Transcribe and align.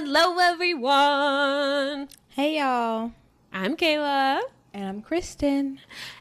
Hello, 0.00 0.38
everyone. 0.38 2.08
Hey 2.28 2.60
y'all, 2.60 3.10
I'm 3.52 3.76
Kayla, 3.76 4.42
and 4.72 4.84
I'm 4.84 5.02
Kristen. 5.02 5.80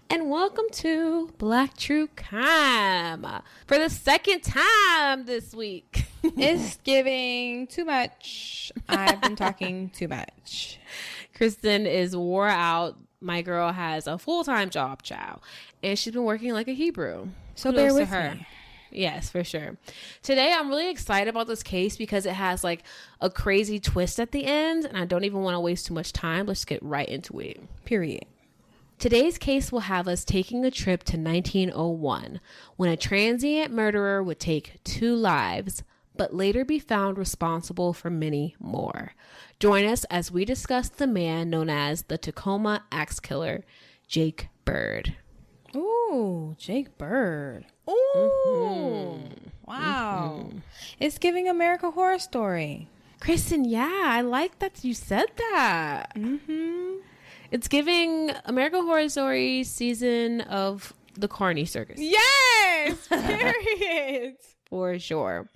and 0.09 0.31
welcome 0.31 0.65
to 0.71 1.31
Black 1.37 1.77
True 1.77 2.09
Crime 2.15 3.23
for 3.67 3.77
the 3.77 3.87
second 3.91 4.41
time 4.41 5.25
this 5.27 5.53
week. 5.53 6.05
It's 6.23 6.77
giving 6.77 7.67
too 7.67 7.85
much. 7.85 8.71
I've 8.89 9.21
been 9.21 9.35
talking 9.35 9.91
too 9.91 10.07
much. 10.07 10.79
Kristen 11.35 11.85
is 11.85 12.17
wore 12.17 12.47
out. 12.47 12.97
My 13.21 13.43
girl 13.43 13.71
has 13.71 14.07
a 14.07 14.17
full 14.17 14.43
time 14.43 14.71
job, 14.71 15.03
child, 15.03 15.41
and 15.83 15.99
she's 15.99 16.13
been 16.13 16.23
working 16.23 16.51
like 16.51 16.67
a 16.67 16.73
Hebrew. 16.73 17.27
So 17.53 17.69
Kudos 17.69 17.83
bear 17.83 17.93
with 17.93 18.09
her. 18.09 18.31
me. 18.33 18.47
Yes, 18.91 19.29
for 19.29 19.43
sure. 19.43 19.77
Today, 20.21 20.53
I'm 20.53 20.69
really 20.69 20.89
excited 20.89 21.29
about 21.29 21.47
this 21.47 21.63
case 21.63 21.97
because 21.97 22.25
it 22.25 22.33
has 22.33 22.63
like 22.63 22.83
a 23.21 23.29
crazy 23.29 23.79
twist 23.79 24.19
at 24.19 24.31
the 24.31 24.45
end, 24.45 24.85
and 24.85 24.97
I 24.97 25.05
don't 25.05 25.23
even 25.23 25.41
want 25.41 25.55
to 25.55 25.59
waste 25.59 25.87
too 25.87 25.93
much 25.93 26.13
time. 26.13 26.45
Let's 26.45 26.65
get 26.65 26.81
right 26.81 27.07
into 27.07 27.39
it. 27.39 27.61
Period. 27.85 28.25
Today's 28.99 29.37
case 29.37 29.71
will 29.71 29.81
have 29.81 30.07
us 30.07 30.25
taking 30.25 30.65
a 30.65 30.71
trip 30.71 31.03
to 31.03 31.17
1901 31.17 32.39
when 32.77 32.89
a 32.89 32.97
transient 32.97 33.71
murderer 33.71 34.23
would 34.23 34.39
take 34.39 34.83
two 34.83 35.15
lives, 35.15 35.83
but 36.15 36.33
later 36.33 36.65
be 36.65 36.79
found 36.79 37.17
responsible 37.17 37.93
for 37.93 38.09
many 38.09 38.55
more. 38.59 39.13
Join 39.59 39.85
us 39.85 40.03
as 40.05 40.31
we 40.31 40.45
discuss 40.45 40.89
the 40.89 41.05
man 41.05 41.51
known 41.51 41.69
as 41.69 42.03
the 42.03 42.17
Tacoma 42.17 42.85
Axe 42.91 43.19
Killer, 43.19 43.63
Jake 44.07 44.47
Bird. 44.65 45.15
Ooh, 45.77 46.55
Jake 46.57 46.97
Bird. 46.97 47.65
Ooh, 47.89 49.19
wow. 49.65 50.49
It's 50.99 51.17
giving 51.17 51.47
America 51.47 51.91
Horror 51.91 52.19
Story. 52.19 52.87
Kristen, 53.19 53.65
yeah, 53.65 54.03
I 54.05 54.21
like 54.21 54.59
that 54.59 54.83
you 54.83 54.93
said 54.93 55.27
that. 55.37 56.13
Mm-hmm. 56.15 57.01
It's 57.51 57.67
giving 57.67 58.31
America 58.45 58.81
Horror 58.81 59.09
Story 59.09 59.63
season 59.63 60.41
of 60.41 60.93
the 61.15 61.27
Carney 61.27 61.65
Circus. 61.65 61.99
Yes. 61.99 63.07
Period. 63.09 64.35
for 64.65 64.97
sure. 64.99 65.47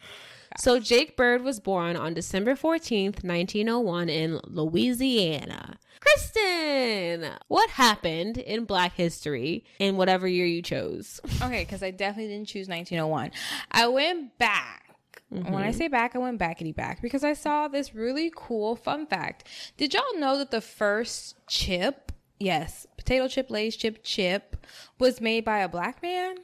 So 0.58 0.80
Jake 0.80 1.16
Bird 1.16 1.44
was 1.44 1.60
born 1.60 1.96
on 1.96 2.14
December 2.14 2.56
14th, 2.56 3.24
1901 3.24 4.10
in 4.10 4.40
Louisiana. 4.46 5.78
Kristen, 6.00 7.30
what 7.48 7.70
happened 7.72 8.38
in 8.38 8.66
Black 8.66 8.94
history 8.94 9.64
in 9.80 9.98
whatever 9.98 10.28
year 10.28 10.46
you 10.46 10.62
chose? 10.62 11.22
okay, 11.42 11.64
because 11.64 11.84
I 11.84 11.92
definitely 11.92 12.34
didn't 12.34 12.48
choose 12.48 12.68
1901. 12.68 13.32
I 13.72 13.88
went 13.88 14.38
back. 14.38 14.96
When 15.30 15.56
I 15.56 15.70
mm-hmm. 15.70 15.78
say 15.78 15.88
back, 15.88 16.14
I 16.14 16.20
went 16.20 16.40
backity 16.40 16.76
back 16.76 17.02
because 17.02 17.24
I 17.24 17.32
saw 17.32 17.70
this 17.70 17.95
really 17.95 18.34
cool 18.36 18.76
fun 18.76 19.06
fact. 19.06 19.48
Did 19.78 19.94
y'all 19.94 20.20
know 20.20 20.38
that 20.38 20.52
the 20.52 20.60
first 20.60 21.36
chip, 21.48 22.11
yes, 22.38 22.86
potato 22.98 23.30
chip, 23.30 23.50
Lay's 23.50 23.78
chip, 23.78 24.04
chip, 24.04 24.58
was 25.00 25.22
made 25.22 25.45
by 25.45 25.60
a 25.60 25.70
black 25.70 26.02
man? 26.02 26.36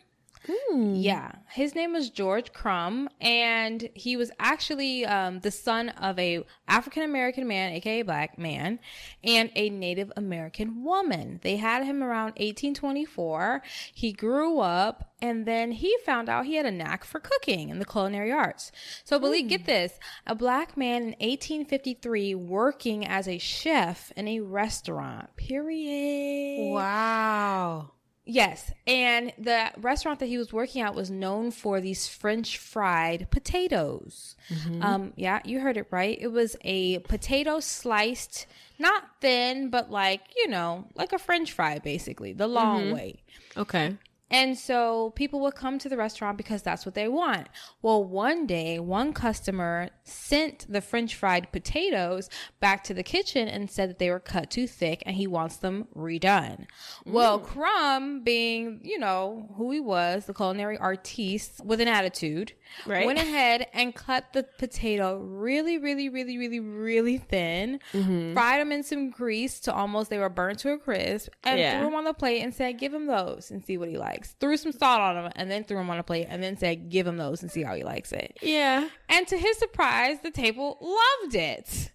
Yeah, 0.73 1.31
his 1.49 1.75
name 1.75 1.93
was 1.93 2.09
George 2.09 2.53
Crumb, 2.53 3.09
and 3.19 3.89
he 3.93 4.15
was 4.15 4.31
actually 4.39 5.05
um, 5.05 5.39
the 5.39 5.51
son 5.51 5.89
of 5.89 6.17
a 6.19 6.43
African 6.67 7.03
American 7.03 7.47
man, 7.47 7.73
aka 7.73 8.01
black 8.01 8.37
man, 8.37 8.79
and 9.23 9.51
a 9.55 9.69
Native 9.69 10.11
American 10.15 10.83
woman. 10.83 11.39
They 11.43 11.57
had 11.57 11.83
him 11.83 12.03
around 12.03 12.33
1824. 12.37 13.61
He 13.93 14.13
grew 14.13 14.59
up, 14.59 15.13
and 15.21 15.45
then 15.45 15.71
he 15.71 15.95
found 16.05 16.29
out 16.29 16.45
he 16.45 16.55
had 16.55 16.65
a 16.65 16.71
knack 16.71 17.03
for 17.03 17.19
cooking 17.19 17.71
and 17.71 17.81
the 17.81 17.85
culinary 17.85 18.31
arts. 18.31 18.71
So, 19.03 19.19
believe, 19.19 19.49
get 19.49 19.65
this: 19.65 19.99
a 20.25 20.35
black 20.35 20.77
man 20.77 21.01
in 21.01 21.09
1853 21.29 22.35
working 22.35 23.05
as 23.05 23.27
a 23.27 23.37
chef 23.37 24.11
in 24.15 24.27
a 24.27 24.41
restaurant. 24.41 25.35
Period. 25.35 26.73
Wow. 26.73 27.91
Yes, 28.29 28.73
and 28.85 29.31
the 29.37 29.71
restaurant 29.77 30.19
that 30.19 30.25
he 30.25 30.37
was 30.37 30.51
working 30.51 30.81
at 30.81 30.93
was 30.93 31.09
known 31.09 31.49
for 31.49 31.79
these 31.79 32.09
French 32.09 32.57
fried 32.57 33.27
potatoes. 33.31 34.35
Um, 34.83 35.13
yeah, 35.15 35.39
you 35.45 35.61
heard 35.61 35.77
it 35.77 35.87
right. 35.91 36.17
It 36.19 36.27
was 36.27 36.57
a 36.65 36.99
potato 36.99 37.61
sliced, 37.61 38.45
not 38.77 39.03
thin, 39.21 39.69
but 39.69 39.89
like 39.89 40.21
you 40.35 40.49
know, 40.49 40.87
like 40.93 41.13
a 41.13 41.17
French 41.17 41.53
fry, 41.53 41.79
basically, 41.79 42.33
the 42.33 42.47
long 42.47 42.91
way. 42.91 43.23
Okay. 43.55 43.95
And 44.29 44.57
so 44.57 45.11
people 45.11 45.39
would 45.41 45.55
come 45.55 45.79
to 45.79 45.87
the 45.89 45.97
restaurant 45.97 46.37
because 46.37 46.61
that's 46.61 46.85
what 46.85 46.95
they 46.95 47.07
want. 47.07 47.47
Well, 47.81 48.03
one 48.03 48.45
day, 48.45 48.77
one 48.79 49.13
customer 49.13 49.89
sent 50.03 50.65
the 50.69 50.81
french 50.81 51.15
fried 51.15 51.51
potatoes 51.51 52.29
back 52.59 52.83
to 52.85 52.93
the 52.93 53.03
kitchen 53.03 53.47
and 53.47 53.71
said 53.71 53.89
that 53.89 53.99
they 53.99 54.09
were 54.09 54.19
cut 54.19 54.49
too 54.51 54.67
thick 54.67 55.01
and 55.05 55.15
he 55.15 55.27
wants 55.27 55.57
them 55.57 55.87
redone. 55.95 56.65
Well, 57.05 57.39
mm. 57.39 57.45
Crumb, 57.45 58.23
being, 58.23 58.81
you 58.83 58.99
know, 58.99 59.49
who 59.55 59.71
he 59.71 59.79
was, 59.79 60.25
the 60.25 60.33
culinary 60.33 60.77
artiste 60.77 61.63
with 61.63 61.79
an 61.79 61.87
attitude, 61.87 62.53
Right. 62.85 63.05
went 63.05 63.19
ahead 63.19 63.67
and 63.73 63.95
cut 63.95 64.33
the 64.33 64.43
potato 64.43 65.19
really, 65.19 65.77
really, 65.77 66.09
really, 66.09 66.37
really, 66.37 66.59
really 66.59 67.17
thin, 67.17 67.79
mm-hmm. 67.93 68.33
fried 68.33 68.59
them 68.59 68.73
in 68.73 68.83
some 68.83 69.09
grease 69.09 69.61
to 69.61 69.73
almost 69.73 70.09
they 70.09 70.17
were 70.17 70.27
burnt 70.27 70.59
to 70.59 70.71
a 70.71 70.77
crisp, 70.77 71.29
and 71.45 71.59
Yeah. 71.59 71.77
threw 71.77 71.87
them 71.87 71.95
on 71.95 72.03
the 72.03 72.13
plate 72.13 72.41
and 72.41 72.53
said, 72.53 72.77
"Give 72.77 72.93
him 72.93 73.05
those 73.07 73.51
and 73.51 73.63
see 73.63 73.77
what 73.77 73.87
he 73.87 73.97
likes." 73.97 74.16
Threw 74.25 74.57
some 74.57 74.71
salt 74.71 75.01
on 75.01 75.15
them 75.15 75.31
and 75.35 75.49
then 75.49 75.63
threw 75.63 75.77
them 75.77 75.89
on 75.89 75.99
a 75.99 76.03
plate 76.03 76.27
and 76.29 76.41
then 76.41 76.57
said, 76.57 76.89
"Give 76.89 77.05
him 77.07 77.17
those 77.17 77.41
and 77.41 77.51
see 77.51 77.63
how 77.63 77.75
he 77.75 77.83
likes 77.83 78.11
it." 78.11 78.37
Yeah. 78.41 78.89
And 79.09 79.27
to 79.27 79.37
his 79.37 79.57
surprise, 79.57 80.17
the 80.23 80.31
table 80.31 80.77
loved 80.81 81.35
it. 81.35 81.91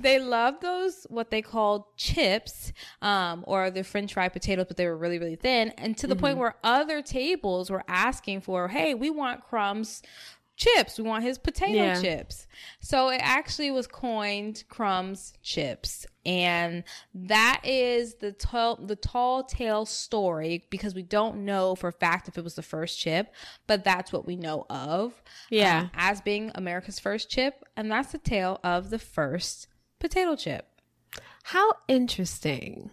They 0.00 0.18
loved 0.18 0.62
those 0.62 1.06
what 1.08 1.30
they 1.30 1.42
called 1.42 1.84
chips, 1.96 2.72
um, 3.02 3.44
or 3.46 3.70
the 3.70 3.84
French 3.84 4.14
fried 4.14 4.32
potatoes, 4.32 4.66
but 4.68 4.76
they 4.76 4.86
were 4.86 4.96
really, 4.96 5.18
really 5.18 5.36
thin. 5.36 5.70
And 5.78 5.96
to 5.98 6.06
the 6.06 6.16
point 6.16 6.38
where 6.38 6.56
other 6.64 7.02
tables 7.02 7.70
were 7.70 7.84
asking 7.88 8.40
for, 8.40 8.68
"Hey, 8.68 8.94
we 8.94 9.10
want 9.10 9.44
crumbs." 9.44 10.02
Chips. 10.56 10.96
We 10.98 11.04
want 11.04 11.22
his 11.22 11.36
potato 11.38 11.72
Yeah. 11.84 12.00
chips. 12.00 12.46
So 12.80 13.10
it 13.10 13.20
actually 13.22 13.70
was 13.70 13.86
coined 13.86 14.64
Crumbs 14.68 15.34
Chips. 15.42 16.06
And 16.24 16.82
that 17.14 17.60
is 17.62 18.14
the 18.14 18.32
tall, 18.32 18.76
the 18.76 18.96
tall 18.96 19.44
tale 19.44 19.84
story 19.84 20.64
because 20.70 20.94
we 20.94 21.02
don't 21.02 21.44
know 21.44 21.74
for 21.74 21.88
a 21.88 21.92
fact 21.92 22.26
if 22.26 22.38
it 22.38 22.42
was 22.44 22.54
the 22.54 22.62
first 22.62 22.98
chip, 22.98 23.32
but 23.66 23.84
that's 23.84 24.12
what 24.12 24.26
we 24.26 24.34
know 24.36 24.64
of 24.70 25.22
Yeah. 25.50 25.80
um, 25.80 25.90
as 25.94 26.20
being 26.22 26.50
America's 26.54 26.98
first 26.98 27.30
chip, 27.30 27.62
and 27.76 27.90
that's 27.92 28.12
the 28.12 28.18
tale 28.18 28.58
of 28.64 28.90
the 28.90 28.98
first 28.98 29.68
potato 30.00 30.34
chip. 30.36 30.66
How 31.44 31.74
interesting. 31.86 32.90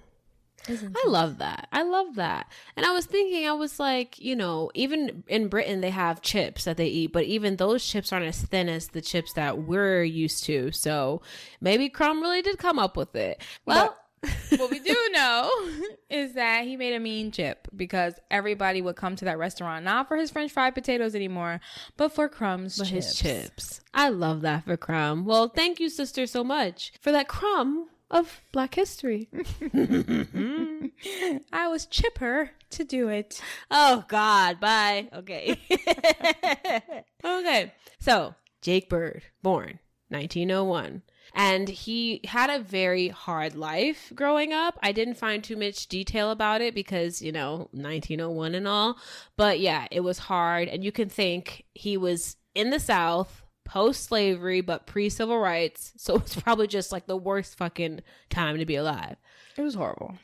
I 0.70 1.08
love 1.08 1.40
that. 1.40 1.68
I 1.72 1.84
love 1.84 2.16
that. 2.16 2.52
And 2.76 2.86
I 2.86 2.92
was 2.94 3.06
thinking, 3.06 3.48
I 3.48 3.54
was 3.54 3.80
like, 3.80 4.20
you 4.20 4.36
know, 4.36 4.72
even 4.74 5.24
in 5.28 5.48
Britain, 5.48 5.82
they 5.82 5.90
have 5.90 6.22
chips 6.22 6.66
that 6.66 6.78
they 6.78 6.88
eat, 6.88 7.12
but 7.12 7.26
even 7.26 7.58
those 7.58 7.86
chips 7.86 8.14
aren't 8.14 8.26
as 8.26 8.42
thin 8.42 8.70
as 8.70 8.90
the 8.90 9.02
chips 9.02 9.34
that 9.34 9.60
we're 9.60 10.04
used 10.04 10.44
to. 10.46 10.72
So 10.72 11.22
maybe 11.60 11.90
Crumb 11.90 12.22
really 12.22 12.42
did 12.42 12.58
come 12.58 12.80
up 12.80 12.96
with 12.96 13.16
it. 13.16 13.42
Well, 13.66 13.98
what 14.56 14.72
we 14.72 14.80
do 14.80 14.96
know 15.12 15.52
is 16.10 16.34
that 16.34 16.64
he 16.64 16.78
made 16.78 16.94
a 16.94 17.00
mean 17.00 17.32
chip 17.32 17.68
because 17.76 18.14
everybody 18.32 18.82
would 18.82 18.96
come 18.96 19.16
to 19.18 19.26
that 19.26 19.38
restaurant 19.38 19.84
not 19.84 20.08
for 20.08 20.16
his 20.16 20.32
French 20.32 20.52
fried 20.52 20.74
potatoes 20.74 21.16
anymore, 21.16 21.60
but 21.98 22.14
for 22.14 22.30
Crumbs 22.30 22.78
but 22.78 22.88
chips. 22.88 23.08
his 23.08 23.16
chips. 23.18 23.82
I 23.94 24.10
love 24.10 24.42
that 24.42 24.64
for 24.66 24.78
Crumb. 24.78 25.26
Well, 25.26 25.50
thank 25.50 25.80
you, 25.80 25.90
sister, 25.90 26.26
so 26.26 26.44
much 26.44 26.94
for 27.02 27.12
that 27.12 27.28
crumb 27.28 27.90
of 28.14 28.42
Black 28.52 28.76
history. 28.76 29.28
I 31.52 31.68
was 31.68 31.88
chipper 31.88 32.52
to 32.70 32.84
do 32.86 33.10
it. 33.10 33.42
Oh 33.70 34.06
God, 34.08 34.60
bye. 34.60 35.10
Okay. 35.12 35.60
okay. 37.26 37.74
So 38.00 38.36
Jake 38.62 38.88
Bird, 38.88 39.24
born 39.42 39.80
1901. 40.10 41.02
And 41.36 41.68
he 41.68 42.22
had 42.26 42.52
a 42.52 42.62
very 42.62 43.08
hard 43.08 43.56
life 43.56 44.12
growing 44.14 44.54
up. 44.54 44.78
I 44.84 44.92
didn't 44.92 45.16
find 45.16 45.44
too 45.44 45.56
much 45.56 45.88
detail 45.88 46.30
about 46.30 46.62
it 46.62 46.76
because, 46.76 47.24
you 47.24 47.32
know, 47.32 47.70
1901 47.72 48.54
and 48.54 48.68
all. 48.68 49.00
But 49.36 49.60
yeah, 49.60 49.88
it 49.90 50.02
was 50.02 50.20
hard. 50.20 50.68
And 50.68 50.84
you 50.84 50.92
can 50.92 51.10
think 51.10 51.66
he 51.74 51.98
was 51.98 52.36
in 52.54 52.70
the 52.70 52.80
South 52.80 53.43
post 53.66 54.04
slavery, 54.04 54.62
but 54.62 54.86
pre 54.86 55.10
civil 55.10 55.40
rights. 55.40 55.94
So 55.98 56.16
it's 56.18 56.40
probably 56.40 56.68
just 56.68 56.92
like 56.92 57.08
the 57.08 57.18
worst 57.18 57.58
fucking 57.58 58.02
time 58.30 58.58
to 58.58 58.66
be 58.66 58.76
alive. 58.76 59.18
It 59.58 59.62
was 59.62 59.76
horrible. 59.76 60.16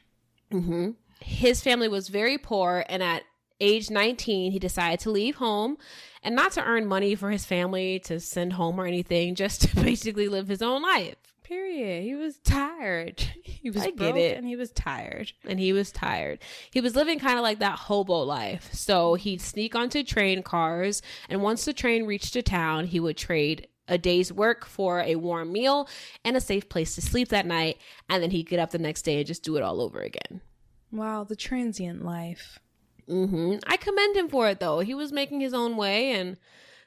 Mm-hmm. 0.51 0.91
His 1.21 1.61
family 1.61 1.87
was 1.87 2.07
very 2.07 2.37
poor, 2.37 2.85
and 2.87 3.03
at 3.03 3.23
age 3.59 3.89
19, 3.89 4.51
he 4.51 4.59
decided 4.59 5.01
to 5.01 5.11
leave 5.11 5.35
home 5.35 5.77
and 6.23 6.35
not 6.35 6.53
to 6.53 6.63
earn 6.63 6.85
money 6.85 7.15
for 7.15 7.29
his 7.29 7.45
family 7.45 7.99
to 7.99 8.19
send 8.19 8.53
home 8.53 8.79
or 8.79 8.85
anything, 8.85 9.35
just 9.35 9.61
to 9.69 9.75
basically 9.75 10.27
live 10.27 10.47
his 10.47 10.61
own 10.61 10.81
life. 10.81 11.15
Period. 11.49 12.03
He 12.03 12.13
was 12.15 12.37
tired. 12.37 13.21
He 13.61 13.71
was 13.71 13.83
I 13.83 13.89
get 13.89 14.15
it. 14.15 14.37
and 14.37 14.47
he 14.47 14.55
was 14.55 14.71
tired. 14.71 15.33
And 15.45 15.59
he 15.59 15.73
was 15.73 15.91
tired. 15.91 16.39
He 16.71 16.79
was 16.79 16.95
living 16.95 17.19
kind 17.19 17.37
of 17.37 17.43
like 17.43 17.59
that 17.59 17.77
hobo 17.77 18.19
life. 18.21 18.69
So 18.73 19.15
he'd 19.15 19.41
sneak 19.41 19.75
onto 19.75 20.01
train 20.01 20.43
cars, 20.43 21.01
and 21.27 21.41
once 21.41 21.65
the 21.65 21.73
train 21.73 22.05
reached 22.05 22.37
a 22.37 22.41
town, 22.41 22.85
he 22.85 23.01
would 23.01 23.17
trade 23.17 23.67
a 23.89 23.97
day's 23.97 24.31
work 24.31 24.65
for 24.65 25.01
a 25.01 25.15
warm 25.17 25.51
meal 25.51 25.89
and 26.23 26.37
a 26.37 26.41
safe 26.41 26.69
place 26.69 26.95
to 26.95 27.01
sleep 27.01 27.27
that 27.29 27.45
night. 27.45 27.79
And 28.07 28.23
then 28.23 28.31
he'd 28.31 28.47
get 28.47 28.59
up 28.59 28.71
the 28.71 28.77
next 28.79 29.01
day 29.01 29.17
and 29.17 29.27
just 29.27 29.43
do 29.43 29.57
it 29.57 29.63
all 29.63 29.81
over 29.81 29.99
again. 29.99 30.39
Wow, 30.89 31.25
the 31.25 31.35
transient 31.35 32.05
life. 32.05 32.59
hmm 33.09 33.55
I 33.67 33.75
commend 33.75 34.15
him 34.15 34.29
for 34.29 34.47
it 34.47 34.61
though. 34.61 34.79
He 34.79 34.93
was 34.95 35.11
making 35.11 35.41
his 35.41 35.53
own 35.53 35.75
way 35.75 36.11
and 36.11 36.37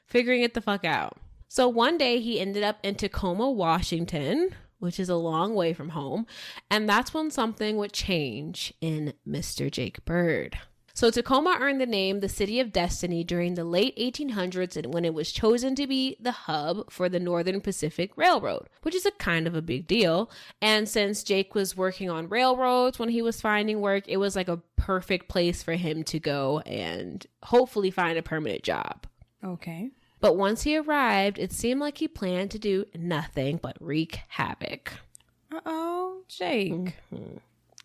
figuring 0.07 0.41
it 0.41 0.55
the 0.55 0.61
fuck 0.61 0.85
out. 0.85 1.17
So 1.53 1.69
one 1.69 1.99
day 1.99 2.19
he 2.19 2.39
ended 2.39 2.63
up 2.63 2.79
in 2.81 2.95
Tacoma, 2.95 3.51
Washington, 3.51 4.55
which 4.79 4.99
is 4.99 5.07
a 5.07 5.15
long 5.15 5.53
way 5.53 5.71
from 5.71 5.89
home. 5.89 6.25
And 6.71 6.89
that's 6.89 7.13
when 7.13 7.29
something 7.29 7.77
would 7.77 7.93
change 7.93 8.73
in 8.81 9.13
Mr. 9.23 9.69
Jake 9.69 10.03
Bird. 10.03 10.57
So 10.95 11.11
Tacoma 11.11 11.59
earned 11.61 11.79
the 11.79 11.85
name 11.85 12.21
the 12.21 12.27
City 12.27 12.59
of 12.59 12.71
Destiny 12.71 13.23
during 13.23 13.53
the 13.53 13.65
late 13.65 13.95
1800s 13.97 14.77
and 14.77 14.91
when 14.95 15.05
it 15.05 15.13
was 15.13 15.31
chosen 15.31 15.75
to 15.75 15.85
be 15.85 16.17
the 16.19 16.31
hub 16.31 16.91
for 16.91 17.07
the 17.07 17.19
Northern 17.19 17.61
Pacific 17.61 18.17
Railroad, 18.17 18.67
which 18.81 18.95
is 18.95 19.05
a 19.05 19.11
kind 19.11 19.45
of 19.45 19.53
a 19.53 19.61
big 19.61 19.85
deal. 19.85 20.31
And 20.59 20.89
since 20.89 21.21
Jake 21.21 21.53
was 21.53 21.77
working 21.77 22.09
on 22.09 22.29
railroads 22.29 22.97
when 22.97 23.09
he 23.09 23.21
was 23.21 23.41
finding 23.41 23.79
work, 23.79 24.05
it 24.07 24.17
was 24.17 24.35
like 24.35 24.47
a 24.47 24.63
perfect 24.75 25.29
place 25.29 25.61
for 25.61 25.73
him 25.73 26.03
to 26.05 26.19
go 26.19 26.61
and 26.61 27.23
hopefully 27.43 27.91
find 27.91 28.17
a 28.17 28.23
permanent 28.23 28.63
job. 28.63 29.05
Okay. 29.45 29.91
But 30.23 30.37
once 30.37 30.63
he 30.63 30.77
arrived, 30.77 31.37
it 31.37 31.51
seemed 31.51 31.81
like 31.81 31.97
he 31.97 32.07
planned 32.07 32.49
to 32.51 32.57
do 32.57 32.85
nothing 32.95 33.59
but 33.61 33.75
wreak 33.81 34.21
havoc. 34.29 34.93
Uh 35.53 35.59
oh, 35.65 36.21
Jake. 36.29 36.95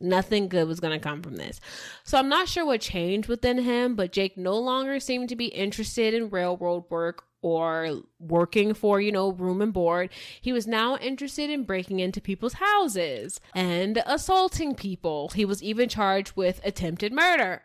Nothing 0.01 0.47
good 0.47 0.69
was 0.69 0.79
going 0.79 0.97
to 0.97 1.03
come 1.03 1.21
from 1.21 1.35
this. 1.35 1.59
So 2.05 2.17
I'm 2.17 2.29
not 2.29 2.49
sure 2.49 2.65
what 2.65 2.81
changed 2.81 3.29
within 3.29 3.59
him, 3.59 3.97
but 3.97 4.13
Jake 4.13 4.37
no 4.37 4.57
longer 4.57 5.01
seemed 5.01 5.31
to 5.31 5.35
be 5.35 5.47
interested 5.47 6.15
in 6.15 6.31
railroad 6.31 6.85
work 6.91 7.25
or 7.43 8.03
working 8.21 8.73
for, 8.73 9.01
you 9.01 9.11
know, 9.11 9.33
room 9.33 9.61
and 9.61 9.73
board. 9.73 10.09
He 10.41 10.53
was 10.53 10.69
now 10.69 10.97
interested 10.99 11.51
in 11.51 11.65
breaking 11.65 11.99
into 11.99 12.21
people's 12.21 12.53
houses 12.53 13.41
and 13.53 14.01
assaulting 14.07 14.77
people. 14.77 15.33
He 15.35 15.45
was 15.45 15.61
even 15.61 15.89
charged 15.89 16.37
with 16.37 16.61
attempted 16.63 17.13
murder. 17.13 17.63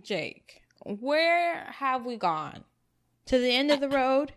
Jake, 0.00 0.62
where 0.84 1.64
have 1.72 2.06
we 2.06 2.16
gone? 2.16 2.62
To 3.30 3.38
the 3.38 3.50
end 3.50 3.70
of 3.70 3.80
the 3.80 3.88
road? 3.88 4.32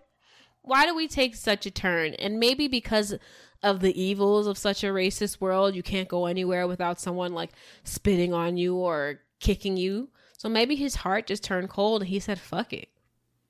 why 0.63 0.85
do 0.85 0.95
we 0.95 1.07
take 1.07 1.35
such 1.35 1.65
a 1.65 1.71
turn? 1.71 2.15
And 2.15 2.39
maybe 2.39 2.67
because 2.67 3.13
of 3.61 3.81
the 3.81 4.01
evils 4.01 4.47
of 4.47 4.57
such 4.57 4.83
a 4.83 4.87
racist 4.87 5.39
world, 5.39 5.75
you 5.75 5.83
can't 5.83 6.07
go 6.07 6.25
anywhere 6.25 6.67
without 6.67 6.99
someone 6.99 7.33
like 7.33 7.51
spitting 7.83 8.33
on 8.33 8.57
you 8.57 8.75
or 8.75 9.19
kicking 9.39 9.77
you. 9.77 10.09
So 10.37 10.49
maybe 10.49 10.75
his 10.75 10.95
heart 10.95 11.27
just 11.27 11.43
turned 11.43 11.69
cold 11.69 12.01
and 12.01 12.09
he 12.09 12.19
said, 12.19 12.39
fuck 12.39 12.73
it. 12.73 12.89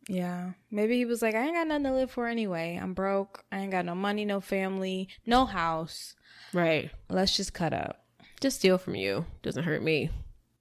Yeah. 0.09 0.51
Maybe 0.69 0.97
he 0.97 1.05
was 1.05 1.21
like, 1.21 1.33
I 1.33 1.45
ain't 1.45 1.55
got 1.55 1.67
nothing 1.67 1.85
to 1.85 1.93
live 1.93 2.11
for 2.11 2.27
anyway. 2.27 2.77
I'm 2.81 2.93
broke. 2.93 3.45
I 3.51 3.59
ain't 3.59 3.71
got 3.71 3.85
no 3.85 3.95
money, 3.95 4.25
no 4.25 4.41
family, 4.41 5.07
no 5.25 5.45
house. 5.45 6.15
Right. 6.51 6.91
Let's 7.09 7.37
just 7.37 7.53
cut 7.53 7.73
up. 7.73 8.03
Just 8.41 8.57
steal 8.57 8.77
from 8.77 8.95
you. 8.95 9.25
Doesn't 9.43 9.63
hurt 9.63 9.81
me. 9.81 10.09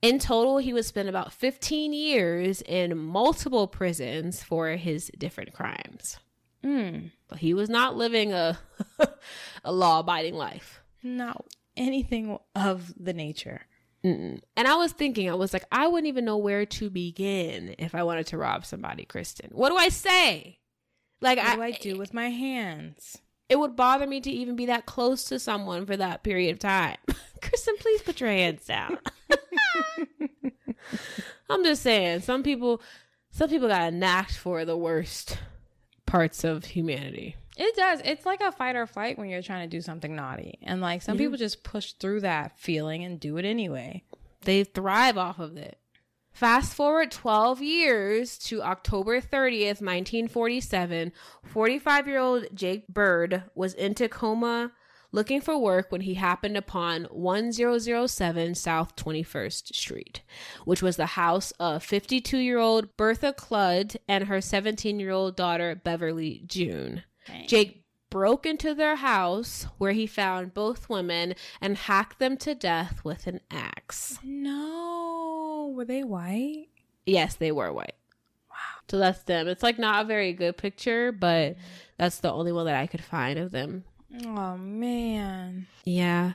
In 0.02 0.18
total, 0.18 0.58
he 0.58 0.72
would 0.72 0.84
spend 0.84 1.08
about 1.08 1.32
15 1.32 1.92
years 1.92 2.60
in 2.62 2.98
multiple 2.98 3.68
prisons 3.68 4.42
for 4.42 4.70
his 4.70 5.10
different 5.16 5.52
crimes. 5.52 6.18
Mm. 6.64 7.12
But 7.28 7.38
he 7.38 7.54
was 7.54 7.68
not 7.70 7.96
living 7.96 8.32
a, 8.32 8.58
a 9.64 9.72
law 9.72 10.00
abiding 10.00 10.34
life. 10.34 10.82
Not 11.04 11.46
anything 11.76 12.38
of 12.54 12.92
the 12.98 13.12
nature. 13.12 13.62
Mm-mm. 14.04 14.40
And 14.56 14.68
I 14.68 14.74
was 14.74 14.92
thinking, 14.92 15.30
I 15.30 15.34
was 15.34 15.52
like, 15.52 15.64
I 15.70 15.86
wouldn't 15.86 16.08
even 16.08 16.24
know 16.24 16.36
where 16.36 16.66
to 16.66 16.90
begin 16.90 17.76
if 17.78 17.94
I 17.94 18.02
wanted 18.02 18.26
to 18.28 18.38
rob 18.38 18.66
somebody, 18.66 19.04
Kristen. 19.04 19.50
What 19.52 19.70
do 19.70 19.76
I 19.76 19.88
say? 19.88 20.58
Like, 21.20 21.38
What 21.38 21.46
I, 21.46 21.54
do 21.54 21.62
I 21.62 21.70
do 21.70 21.98
with 21.98 22.12
my 22.12 22.30
hands? 22.30 23.18
It 23.52 23.58
would 23.58 23.76
bother 23.76 24.06
me 24.06 24.18
to 24.22 24.30
even 24.30 24.56
be 24.56 24.64
that 24.64 24.86
close 24.86 25.24
to 25.24 25.38
someone 25.38 25.84
for 25.84 25.94
that 25.94 26.22
period 26.22 26.52
of 26.52 26.58
time. 26.58 26.96
Kristen, 27.42 27.74
please 27.78 28.00
put 28.00 28.18
your 28.18 28.30
hands 28.30 28.64
down. 28.64 28.96
I'm 31.50 31.62
just 31.62 31.82
saying, 31.82 32.20
some 32.20 32.42
people, 32.42 32.80
some 33.30 33.50
people 33.50 33.68
got 33.68 33.92
a 33.92 33.94
knack 33.94 34.30
for 34.30 34.64
the 34.64 34.74
worst 34.74 35.36
parts 36.06 36.44
of 36.44 36.64
humanity. 36.64 37.36
It 37.58 37.76
does. 37.76 38.00
It's 38.06 38.24
like 38.24 38.40
a 38.40 38.52
fight 38.52 38.74
or 38.74 38.86
flight 38.86 39.18
when 39.18 39.28
you're 39.28 39.42
trying 39.42 39.68
to 39.68 39.76
do 39.76 39.82
something 39.82 40.16
naughty. 40.16 40.58
And 40.62 40.80
like 40.80 41.02
some 41.02 41.18
people 41.18 41.36
just 41.36 41.62
push 41.62 41.92
through 41.92 42.20
that 42.20 42.58
feeling 42.58 43.04
and 43.04 43.20
do 43.20 43.36
it 43.36 43.44
anyway. 43.44 44.02
They 44.46 44.64
thrive 44.64 45.18
off 45.18 45.38
of 45.38 45.58
it. 45.58 45.76
Fast 46.32 46.74
forward 46.74 47.10
12 47.10 47.62
years 47.62 48.38
to 48.38 48.62
October 48.62 49.20
30th, 49.20 49.80
1947. 49.80 51.12
45 51.44 52.08
year 52.08 52.18
old 52.18 52.46
Jake 52.54 52.88
Bird 52.88 53.44
was 53.54 53.74
in 53.74 53.94
Tacoma 53.94 54.72
looking 55.12 55.40
for 55.42 55.58
work 55.58 55.92
when 55.92 56.00
he 56.00 56.14
happened 56.14 56.56
upon 56.56 57.04
1007 57.04 58.54
South 58.54 58.96
21st 58.96 59.74
Street, 59.74 60.22
which 60.64 60.82
was 60.82 60.96
the 60.96 61.06
house 61.06 61.52
of 61.60 61.84
52 61.84 62.38
year 62.38 62.58
old 62.58 62.96
Bertha 62.96 63.32
Kludt 63.32 63.96
and 64.08 64.24
her 64.24 64.40
17 64.40 64.98
year 64.98 65.10
old 65.10 65.36
daughter 65.36 65.74
Beverly 65.74 66.42
June. 66.46 67.02
Jake 67.46 67.84
broke 68.10 68.44
into 68.44 68.74
their 68.74 68.96
house 68.96 69.66
where 69.78 69.92
he 69.92 70.06
found 70.06 70.54
both 70.54 70.88
women 70.88 71.34
and 71.60 71.76
hacked 71.76 72.18
them 72.18 72.36
to 72.38 72.54
death 72.54 73.02
with 73.04 73.26
an 73.26 73.40
axe. 73.50 74.18
No. 74.22 75.41
Were 75.68 75.84
they 75.84 76.04
white? 76.04 76.66
Yes, 77.06 77.36
they 77.36 77.52
were 77.52 77.72
white. 77.72 77.94
Wow. 78.50 78.56
So 78.88 78.98
that's 78.98 79.22
them. 79.24 79.48
It's 79.48 79.62
like 79.62 79.78
not 79.78 80.04
a 80.04 80.08
very 80.08 80.32
good 80.32 80.56
picture, 80.56 81.12
but 81.12 81.56
that's 81.98 82.18
the 82.20 82.32
only 82.32 82.52
one 82.52 82.66
that 82.66 82.76
I 82.76 82.86
could 82.86 83.02
find 83.02 83.38
of 83.38 83.50
them. 83.50 83.84
Oh 84.26 84.56
man. 84.56 85.66
Yeah. 85.84 86.32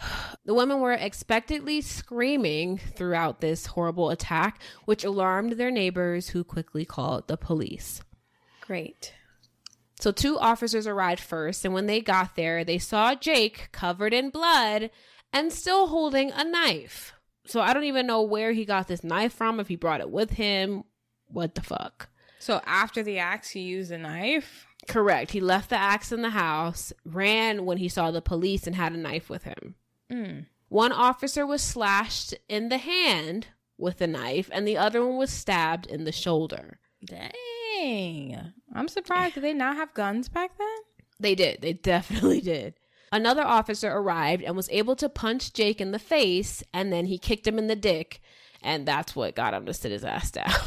The 0.44 0.54
women 0.54 0.80
were 0.80 0.92
expectantly 0.92 1.82
screaming 1.82 2.78
throughout 2.78 3.42
this 3.42 3.66
horrible 3.66 4.08
attack, 4.08 4.62
which 4.86 5.04
alarmed 5.04 5.52
their 5.52 5.70
neighbors 5.70 6.30
who 6.30 6.42
quickly 6.42 6.86
called 6.86 7.28
the 7.28 7.36
police. 7.36 8.00
Great. 8.62 9.12
So 10.00 10.12
two 10.12 10.38
officers 10.38 10.86
arrived 10.86 11.20
first, 11.20 11.64
and 11.64 11.74
when 11.74 11.86
they 11.86 12.00
got 12.00 12.36
there, 12.36 12.64
they 12.64 12.78
saw 12.78 13.14
Jake 13.14 13.68
covered 13.72 14.14
in 14.14 14.30
blood 14.30 14.90
and 15.32 15.52
still 15.52 15.88
holding 15.88 16.30
a 16.32 16.44
knife. 16.44 17.12
So 17.48 17.60
I 17.60 17.72
don't 17.72 17.84
even 17.84 18.06
know 18.06 18.22
where 18.22 18.52
he 18.52 18.64
got 18.64 18.88
this 18.88 19.02
knife 19.02 19.32
from, 19.32 19.58
if 19.58 19.68
he 19.68 19.76
brought 19.76 20.00
it 20.00 20.10
with 20.10 20.30
him. 20.32 20.84
What 21.28 21.54
the 21.54 21.62
fuck? 21.62 22.08
So 22.38 22.60
after 22.66 23.02
the 23.02 23.18
axe, 23.18 23.50
he 23.50 23.60
used 23.60 23.90
a 23.90 23.98
knife. 23.98 24.66
Correct. 24.86 25.32
He 25.32 25.40
left 25.40 25.70
the 25.70 25.76
axe 25.76 26.12
in 26.12 26.22
the 26.22 26.30
house, 26.30 26.92
ran 27.04 27.64
when 27.64 27.78
he 27.78 27.88
saw 27.88 28.10
the 28.10 28.22
police, 28.22 28.66
and 28.66 28.76
had 28.76 28.92
a 28.92 28.98
knife 28.98 29.28
with 29.28 29.44
him. 29.44 29.74
Mm. 30.10 30.46
One 30.68 30.92
officer 30.92 31.46
was 31.46 31.62
slashed 31.62 32.34
in 32.48 32.68
the 32.68 32.78
hand 32.78 33.48
with 33.76 34.00
a 34.00 34.06
knife, 34.06 34.50
and 34.52 34.66
the 34.66 34.76
other 34.76 35.04
one 35.04 35.16
was 35.16 35.30
stabbed 35.30 35.86
in 35.86 36.04
the 36.04 36.12
shoulder. 36.12 36.78
Dang. 37.04 38.52
I'm 38.74 38.88
surprised. 38.88 39.34
Did 39.34 39.44
they 39.44 39.54
not 39.54 39.76
have 39.76 39.94
guns 39.94 40.28
back 40.28 40.56
then? 40.58 40.78
They 41.20 41.34
did. 41.34 41.62
They 41.62 41.72
definitely 41.72 42.40
did. 42.42 42.74
Another 43.10 43.42
officer 43.42 43.90
arrived 43.90 44.42
and 44.42 44.56
was 44.56 44.68
able 44.70 44.96
to 44.96 45.08
punch 45.08 45.52
Jake 45.52 45.80
in 45.80 45.92
the 45.92 45.98
face, 45.98 46.62
and 46.72 46.92
then 46.92 47.06
he 47.06 47.18
kicked 47.18 47.46
him 47.46 47.58
in 47.58 47.66
the 47.66 47.76
dick, 47.76 48.20
and 48.62 48.86
that's 48.86 49.16
what 49.16 49.34
got 49.36 49.54
him 49.54 49.66
to 49.66 49.74
sit 49.74 49.92
his 49.92 50.04
ass 50.04 50.30
down. 50.30 50.52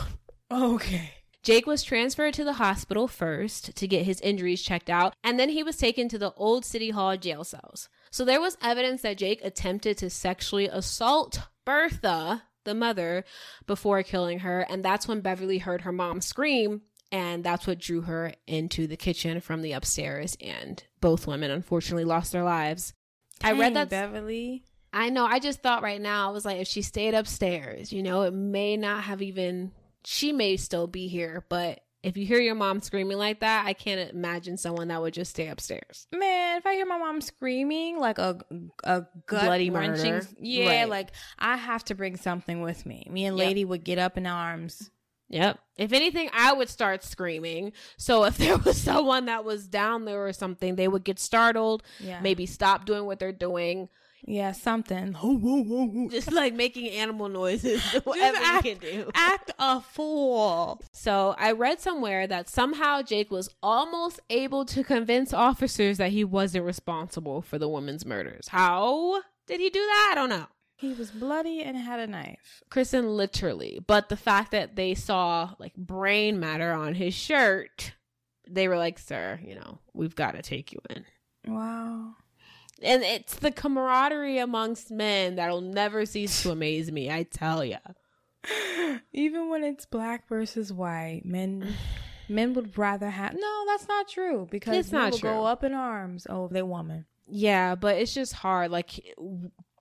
Okay. 0.54 1.12
Jake 1.44 1.66
was 1.66 1.82
transferred 1.82 2.34
to 2.34 2.44
the 2.44 2.54
hospital 2.54 3.08
first 3.08 3.74
to 3.76 3.88
get 3.88 4.06
his 4.06 4.20
injuries 4.20 4.62
checked 4.62 4.90
out, 4.90 5.16
and 5.24 5.40
then 5.40 5.48
he 5.48 5.64
was 5.64 5.78
taken 5.78 6.10
to 6.10 6.20
the 6.20 6.34
old 6.34 6.66
City 6.66 6.90
Hall 6.90 7.16
jail 7.16 7.46
cells. 7.46 7.88
So 8.12 8.26
there 8.26 8.42
was 8.42 8.58
evidence 8.62 9.02
that 9.04 9.18
Jake 9.18 9.40
attempted 9.44 9.98
to 10.00 10.10
sexually 10.10 10.68
assault 10.68 11.40
Bertha, 11.66 12.44
the 12.66 12.76
mother, 12.76 13.24
before 13.66 14.04
killing 14.04 14.40
her, 14.40 14.60
and 14.70 14.84
that's 14.84 15.08
when 15.08 15.22
Beverly 15.22 15.60
heard 15.60 15.82
her 15.82 15.92
mom 15.92 16.20
scream 16.20 16.82
And 17.12 17.44
that's 17.44 17.68
what 17.68 17.80
drew 17.80 18.02
her 18.02 18.34
into 18.48 18.88
the 18.88 18.96
kitchen 18.98 19.42
from 19.42 19.62
the 19.62 19.74
upstairs. 19.74 20.38
And 20.40 20.82
both 21.02 21.28
women 21.28 21.52
unfortunately 21.52 22.06
lost 22.06 22.32
their 22.32 22.44
lives. 22.44 22.94
I 23.44 23.52
read 23.54 23.74
that. 23.74 23.90
Beverly. 23.90 24.64
I 24.94 25.10
know. 25.10 25.26
I 25.26 25.40
just 25.40 25.62
thought 25.62 25.84
right 25.84 26.00
now, 26.02 26.30
I 26.30 26.32
was 26.34 26.46
like, 26.46 26.60
if 26.60 26.68
she 26.68 26.82
stayed 26.82 27.14
upstairs, 27.14 27.92
you 27.94 28.04
know, 28.04 28.22
it 28.24 28.34
may 28.34 28.78
not 28.78 29.04
have 29.06 29.22
even, 29.22 29.72
she 30.06 30.32
may 30.32 30.58
still 30.58 30.88
be 30.88 31.08
here. 31.08 31.46
But 31.50 31.80
if 32.04 32.18
you 32.18 32.26
hear 32.26 32.40
your 32.40 32.56
mom 32.56 32.82
screaming 32.82 33.18
like 33.18 33.40
that, 33.42 33.66
I 33.66 33.74
can't 33.74 34.12
imagine 34.12 34.58
someone 34.58 34.88
that 34.90 35.02
would 35.02 35.14
just 35.14 35.32
stay 35.32 35.48
upstairs. 35.48 36.08
Man, 36.14 36.58
if 36.58 36.66
I 36.66 36.74
hear 36.76 36.86
my 36.86 36.98
mom 36.98 37.22
screaming 37.22 38.00
like 38.00 38.18
a 38.20 38.40
a 38.84 39.06
gut 39.28 39.44
Bloody 39.46 39.70
wrenching, 39.70 40.14
murder. 40.14 40.28
yeah, 40.40 40.82
Right. 40.82 40.90
like 40.90 41.12
I 41.40 41.58
have 41.58 41.84
to 41.86 41.96
bring 41.96 42.16
something 42.18 42.62
with 42.62 42.86
me. 42.86 43.06
Me 43.10 43.26
and 43.26 43.38
Yep. 43.38 43.48
Lady 43.48 43.66
would 43.66 43.84
get 43.84 43.98
up 44.00 44.18
in 44.18 44.26
arms. 44.26 44.90
Yep. 45.32 45.58
If 45.78 45.94
anything, 45.94 46.30
I 46.34 46.54
would 46.54 46.70
start 46.70 47.04
screaming. 47.04 47.72
So 47.98 48.26
if 48.26 48.38
there 48.44 48.58
was 48.58 48.80
someone 48.80 49.26
that 49.26 49.44
was 49.44 49.66
down 49.68 50.06
there 50.06 50.26
or 50.28 50.34
something, 50.34 50.76
they 50.76 50.88
would 50.88 51.04
get 51.04 51.18
startled, 51.20 51.82
Yeah, 52.00 52.20
maybe 52.22 52.46
stop 52.46 52.86
doing 52.86 53.06
what 53.06 53.18
they're 53.20 53.32
doing, 53.32 53.90
yeah, 54.24 54.52
something. 54.52 55.16
just 56.12 56.32
like 56.32 56.54
making 56.54 56.90
animal 56.92 57.28
noises, 57.30 57.82
whatever 58.04 58.38
you 58.38 58.44
act- 58.46 58.64
can 58.66 58.78
do. 58.78 59.10
Act 59.16 59.52
a 59.58 59.82
fool. 59.82 60.80
So 60.92 61.34
I 61.40 61.54
read 61.54 61.80
somewhere 61.80 62.28
that 62.28 62.48
somehow 62.48 63.02
Jake 63.02 63.32
was 63.32 63.50
almost 63.64 64.20
able 64.30 64.64
to 64.66 64.84
convince 64.84 65.34
officers 65.34 65.98
that 65.98 66.12
he 66.12 66.24
wasn't 66.24 66.66
responsible 66.66 67.42
for 67.42 67.58
the 67.58 67.68
woman's 67.70 68.06
murders. 68.06 68.50
How 68.50 69.22
did 69.48 69.60
he 69.60 69.70
do 69.72 69.80
that? 69.80 70.10
I 70.12 70.16
don't 70.16 70.30
know. 70.30 70.46
He 70.82 70.94
was 70.94 71.12
bloody 71.12 71.62
and 71.62 71.78
had 71.78 72.00
a 72.00 72.08
knife. 72.08 72.64
Kristen 72.72 73.16
literally, 73.16 73.80
but 73.86 74.10
the 74.10 74.18
fact 74.18 74.50
that 74.50 74.76
they 74.76 74.96
saw 74.96 75.54
like 75.60 75.76
brain 75.76 76.40
matter 76.40 76.74
on 76.74 76.96
his 76.96 77.14
shirt, 77.14 77.94
they 78.50 78.68
were 78.68 78.78
like, 78.78 78.98
"Sir, 78.98 79.40
you 79.46 79.54
know, 79.54 79.78
we've 79.94 80.16
got 80.16 80.32
to 80.32 80.42
take 80.42 80.74
you 80.74 80.80
in." 80.90 81.06
Wow. 81.48 82.16
And 82.82 83.04
it's 83.04 83.36
the 83.36 83.52
camaraderie 83.52 84.40
amongst 84.40 84.90
men 84.90 85.36
that'll 85.36 85.62
never 85.62 86.04
cease 86.08 86.42
to 86.42 86.50
amaze 86.52 86.92
me. 86.92 87.12
I 87.12 87.24
tell 87.24 87.64
ya. 87.64 87.78
Even 89.14 89.50
when 89.50 89.64
it's 89.64 89.86
black 89.86 90.28
versus 90.28 90.74
white, 90.74 91.22
men 91.24 91.76
men 92.28 92.54
would 92.56 92.76
rather 92.76 93.12
have. 93.12 93.36
No, 93.36 93.64
that's 93.68 93.88
not 93.88 94.08
true 94.08 94.48
because 94.50 94.76
It's 94.76 94.92
not 94.92 95.12
will 95.12 95.20
true. 95.20 95.30
go 95.30 95.46
up 95.46 95.64
in 95.64 95.74
arms 95.74 96.26
oh, 96.28 96.46
over 96.46 96.54
their 96.56 96.66
woman. 96.66 97.06
Yeah, 97.28 97.76
but 97.76 97.98
it's 97.98 98.16
just 98.16 98.34
hard. 98.34 98.72
Like 98.72 99.00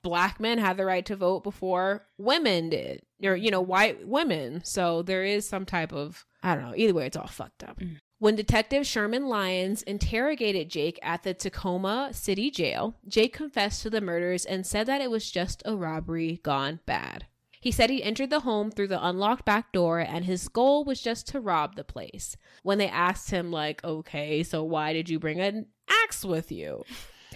black 0.02 0.40
men 0.40 0.58
had 0.58 0.76
the 0.76 0.84
right 0.84 1.04
to 1.06 1.16
vote 1.16 1.42
before 1.42 2.06
women 2.18 2.70
did, 2.70 3.02
or 3.22 3.36
you 3.36 3.50
know, 3.50 3.60
white 3.60 4.06
women. 4.06 4.62
So 4.64 5.02
there 5.02 5.24
is 5.24 5.48
some 5.48 5.66
type 5.66 5.92
of 5.92 6.24
I 6.42 6.54
don't 6.54 6.64
know. 6.64 6.74
Either 6.76 6.94
way, 6.94 7.06
it's 7.06 7.16
all 7.16 7.26
fucked 7.26 7.64
up. 7.64 7.78
Mm. 7.80 7.98
When 8.18 8.36
Detective 8.36 8.86
Sherman 8.86 9.28
Lyons 9.28 9.82
interrogated 9.82 10.68
Jake 10.68 10.98
at 11.02 11.22
the 11.22 11.32
Tacoma 11.32 12.10
City 12.12 12.50
Jail, 12.50 12.96
Jake 13.08 13.32
confessed 13.32 13.82
to 13.82 13.90
the 13.90 14.02
murders 14.02 14.44
and 14.44 14.66
said 14.66 14.86
that 14.86 15.00
it 15.00 15.10
was 15.10 15.30
just 15.30 15.62
a 15.64 15.74
robbery 15.74 16.40
gone 16.42 16.80
bad. 16.84 17.26
He 17.62 17.70
said 17.70 17.88
he 17.90 18.02
entered 18.02 18.30
the 18.30 18.40
home 18.40 18.70
through 18.70 18.88
the 18.88 19.06
unlocked 19.06 19.44
back 19.44 19.72
door 19.72 20.00
and 20.00 20.24
his 20.24 20.48
goal 20.48 20.84
was 20.84 21.00
just 21.00 21.28
to 21.28 21.40
rob 21.40 21.76
the 21.76 21.84
place. 21.84 22.36
When 22.62 22.78
they 22.78 22.88
asked 22.88 23.30
him, 23.30 23.50
like, 23.50 23.82
okay, 23.84 24.42
so 24.42 24.64
why 24.64 24.92
did 24.92 25.08
you 25.08 25.18
bring 25.18 25.40
an 25.40 25.66
axe 25.88 26.24
with 26.24 26.50
you? 26.52 26.84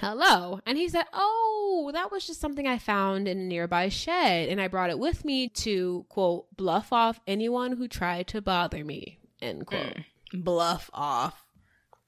Hello. 0.04 0.60
And 0.66 0.76
he 0.76 0.86
said, 0.90 1.06
oh, 1.14 1.90
that 1.94 2.12
was 2.12 2.26
just 2.26 2.38
something 2.38 2.66
I 2.66 2.76
found 2.76 3.26
in 3.26 3.38
a 3.38 3.42
nearby 3.42 3.88
shed 3.88 4.50
and 4.50 4.60
I 4.60 4.68
brought 4.68 4.90
it 4.90 4.98
with 4.98 5.24
me 5.24 5.48
to, 5.48 6.04
quote, 6.10 6.54
bluff 6.54 6.92
off 6.92 7.20
anyone 7.26 7.78
who 7.78 7.88
tried 7.88 8.26
to 8.28 8.42
bother 8.42 8.84
me, 8.84 9.18
end 9.40 9.62
mm. 9.62 9.66
quote. 9.66 9.96
Bluff 10.34 10.90
off. 10.92 11.46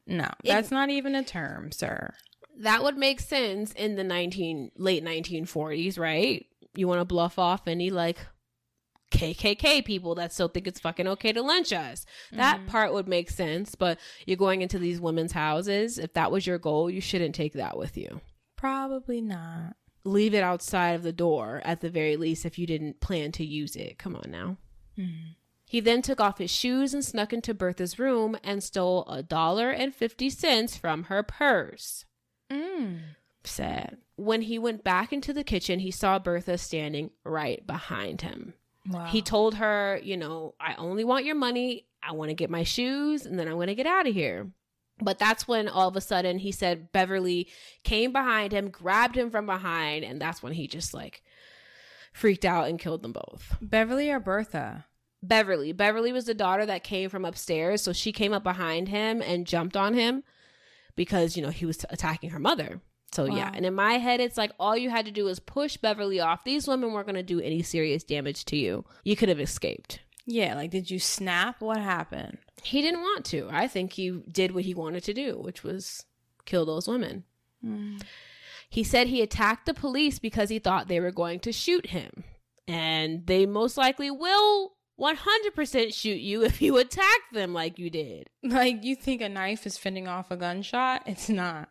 No, 0.07 0.29
that's 0.45 0.71
not 0.71 0.91
even 0.91 1.15
a 1.15 1.25
term, 1.25 1.73
sir. 1.73 2.13
That 2.59 2.83
would 2.83 2.99
make 2.99 3.19
sense 3.19 3.73
in 3.73 3.97
the 3.97 4.05
19 4.05 4.73
late 4.77 5.03
1940s, 5.03 5.99
right? 5.99 6.45
You 6.75 6.87
want 6.87 7.01
to 7.01 7.07
bluff 7.07 7.39
off 7.39 7.67
any 7.67 7.89
like 7.89 8.19
KKK 9.11 9.85
people 9.85 10.15
that 10.17 10.33
still 10.33 10.49
think 10.49 10.67
it's 10.67 10.81
fucking 10.81 11.07
okay 11.07 11.33
to 11.33 11.43
lynch 11.43 11.73
us. 11.73 12.05
That 12.33 12.67
part 12.67 12.93
would 12.93 13.09
make 13.09 13.31
sense, 13.31 13.75
but 13.75 13.99
you're 14.27 14.37
going 14.37 14.63
into 14.63 14.79
these 14.79 15.01
women's 15.01 15.33
houses. 15.33 15.99
If 15.99 16.13
that 16.15 16.33
was 16.33 16.47
your 16.47 16.59
goal, 16.59 16.91
you 16.91 17.01
shouldn't 17.01 17.35
take 17.35 17.53
that 17.55 17.77
with 17.77 17.97
you. 17.97 18.21
Probably 18.57 19.21
not. 19.21 19.77
Leave 20.05 20.35
it 20.35 20.43
outside 20.43 20.91
of 20.91 21.03
the 21.03 21.13
door 21.13 21.63
at 21.65 21.81
the 21.81 21.91
very 21.91 22.17
least 22.17 22.45
if 22.45 22.59
you 22.59 22.67
didn't 22.67 23.01
plan 23.01 23.33
to 23.33 23.45
use 23.45 23.77
it. 23.77 23.99
Come 23.99 24.17
on 24.17 24.31
now. 24.31 24.57
He 25.69 25.81
then 25.81 26.01
took 26.01 26.21
off 26.21 26.39
his 26.39 26.51
shoes 26.51 26.95
and 26.95 27.05
snuck 27.05 27.33
into 27.33 27.53
Bertha's 27.53 27.99
room 27.99 28.37
and 28.45 28.63
stole 28.63 29.05
a 29.09 29.23
dollar 29.23 29.71
and 29.71 29.95
fifty 29.95 30.31
cents 30.31 30.77
from 30.77 31.05
her 31.05 31.23
purse. 31.23 32.05
Mm. 32.51 33.01
Sad. 33.43 33.99
When 34.15 34.43
he 34.43 34.59
went 34.59 34.85
back 34.85 35.13
into 35.13 35.33
the 35.33 35.45
kitchen, 35.45 35.81
he 35.81 35.91
saw 35.91 36.19
Bertha 36.19 36.57
standing 36.57 37.11
right 37.25 37.67
behind 37.67 38.23
him. 38.23 38.55
Wow. 38.89 39.07
He 39.07 39.23
told 39.23 39.55
her, 39.57 40.01
you 40.03 40.17
know, 40.17 40.55
I 40.61 40.75
only 40.75 41.05
want 41.05 41.25
your 41.25 41.35
money. 41.35 41.87
I 42.03 42.13
want 42.13 42.31
to 42.31 42.35
get 42.35 42.51
my 42.51 42.63
shoes 42.63 43.27
and 43.27 43.39
then 43.39 43.49
I 43.49 43.55
want 43.55 43.69
to 43.69 43.75
get 43.75 43.87
out 43.87 44.07
of 44.07 44.15
here. 44.15 44.51
But 45.01 45.19
that's 45.19 45.47
when 45.47 45.69
all 45.69 45.89
of 45.89 45.97
a 45.97 46.01
sudden 46.01 46.39
he 46.39 46.53
said 46.53 46.93
Beverly 46.93 47.49
came 47.85 48.13
behind 48.13 48.53
him, 48.53 48.71
grabbed 48.71 49.17
him 49.17 49.31
from 49.31 49.45
behind, 49.45 50.05
and 50.05 50.21
that's 50.21 50.43
when 50.43 50.55
he 50.55 50.67
just 50.67 50.95
like 50.95 51.23
freaked 52.13 52.47
out 52.47 52.69
and 52.69 52.79
killed 52.79 53.03
them 53.03 53.13
both. 53.13 53.57
Beverly 53.61 54.11
or 54.11 54.21
Bertha? 54.21 54.87
Beverly. 55.23 55.73
Beverly 55.73 56.13
was 56.13 56.25
the 56.25 56.35
daughter 56.35 56.65
that 56.65 56.85
came 56.85 57.11
from 57.11 57.25
upstairs, 57.25 57.83
so 57.83 57.93
she 57.93 58.13
came 58.13 58.33
up 58.33 58.43
behind 58.43 58.89
him 58.89 59.21
and 59.21 59.47
jumped 59.47 59.77
on 59.77 59.93
him 59.93 60.23
because, 60.95 61.37
you 61.37 61.43
know, 61.43 61.51
he 61.51 61.67
was 61.67 61.85
attacking 61.91 62.31
her 62.31 62.39
mother. 62.39 62.81
So 63.17 63.25
yeah, 63.25 63.51
and 63.55 63.65
in 63.65 63.75
my 63.75 63.95
head 63.95 64.21
it's 64.21 64.37
like 64.37 64.53
all 64.61 64.77
you 64.77 64.91
had 64.91 65.07
to 65.07 65.11
do 65.11 65.25
was 65.25 65.41
push 65.41 65.79
Beverly 65.79 66.21
off. 66.21 66.45
These 66.45 66.69
women 66.69 66.93
weren't 66.93 67.07
going 67.07 67.17
to 67.17 67.23
do 67.23 67.41
any 67.41 67.63
serious 67.63 68.05
damage 68.05 68.45
to 68.47 68.57
you. 68.57 68.85
You 69.05 69.17
could 69.17 69.31
have 69.31 69.41
escaped. 69.41 70.01
Yeah, 70.27 70.55
like 70.55 70.71
did 70.71 70.91
you 70.91 70.99
snap? 70.99 71.63
What 71.63 71.79
happened? 71.79 72.37
He 72.63 72.83
didn't 72.83 73.01
want 73.01 73.25
to. 73.27 73.49
I 73.51 73.69
think 73.69 73.95
he 73.95 74.11
did 74.31 74.53
what 74.53 74.65
he 74.65 74.75
wanted 74.75 75.03
to 75.05 75.15
do, 75.15 75.39
which 75.39 75.63
was 75.65 76.05
kill 76.45 76.67
those 76.67 76.87
women. 76.87 77.25
Hmm. 77.63 77.97
He 78.69 78.85
said 78.85 79.07
he 79.07 79.23
attacked 79.23 79.65
the 79.65 79.73
police 79.73 80.19
because 80.19 80.51
he 80.51 80.59
thought 80.59 80.89
they 80.89 81.01
were 81.01 81.11
going 81.11 81.41
to 81.41 81.53
shoot 81.53 81.87
him. 81.87 82.25
And 82.69 83.27
they 83.27 83.47
most 83.47 83.79
likely 83.79 84.11
will 84.11 84.73
100% 85.01 85.95
shoot 85.95 86.21
you 86.21 86.45
if 86.45 86.61
you 86.61 86.77
attack 86.77 87.21
them 87.33 87.55
like 87.55 87.79
you 87.79 87.89
did. 87.89 88.29
Like 88.43 88.85
you 88.85 88.95
think 88.95 89.23
a 89.23 89.29
knife 89.29 89.67
is 89.67 89.79
fending 89.79 90.07
off 90.07 90.31
a 90.31 90.37
gunshot? 90.37 91.05
It's 91.07 91.29
not. 91.29 91.69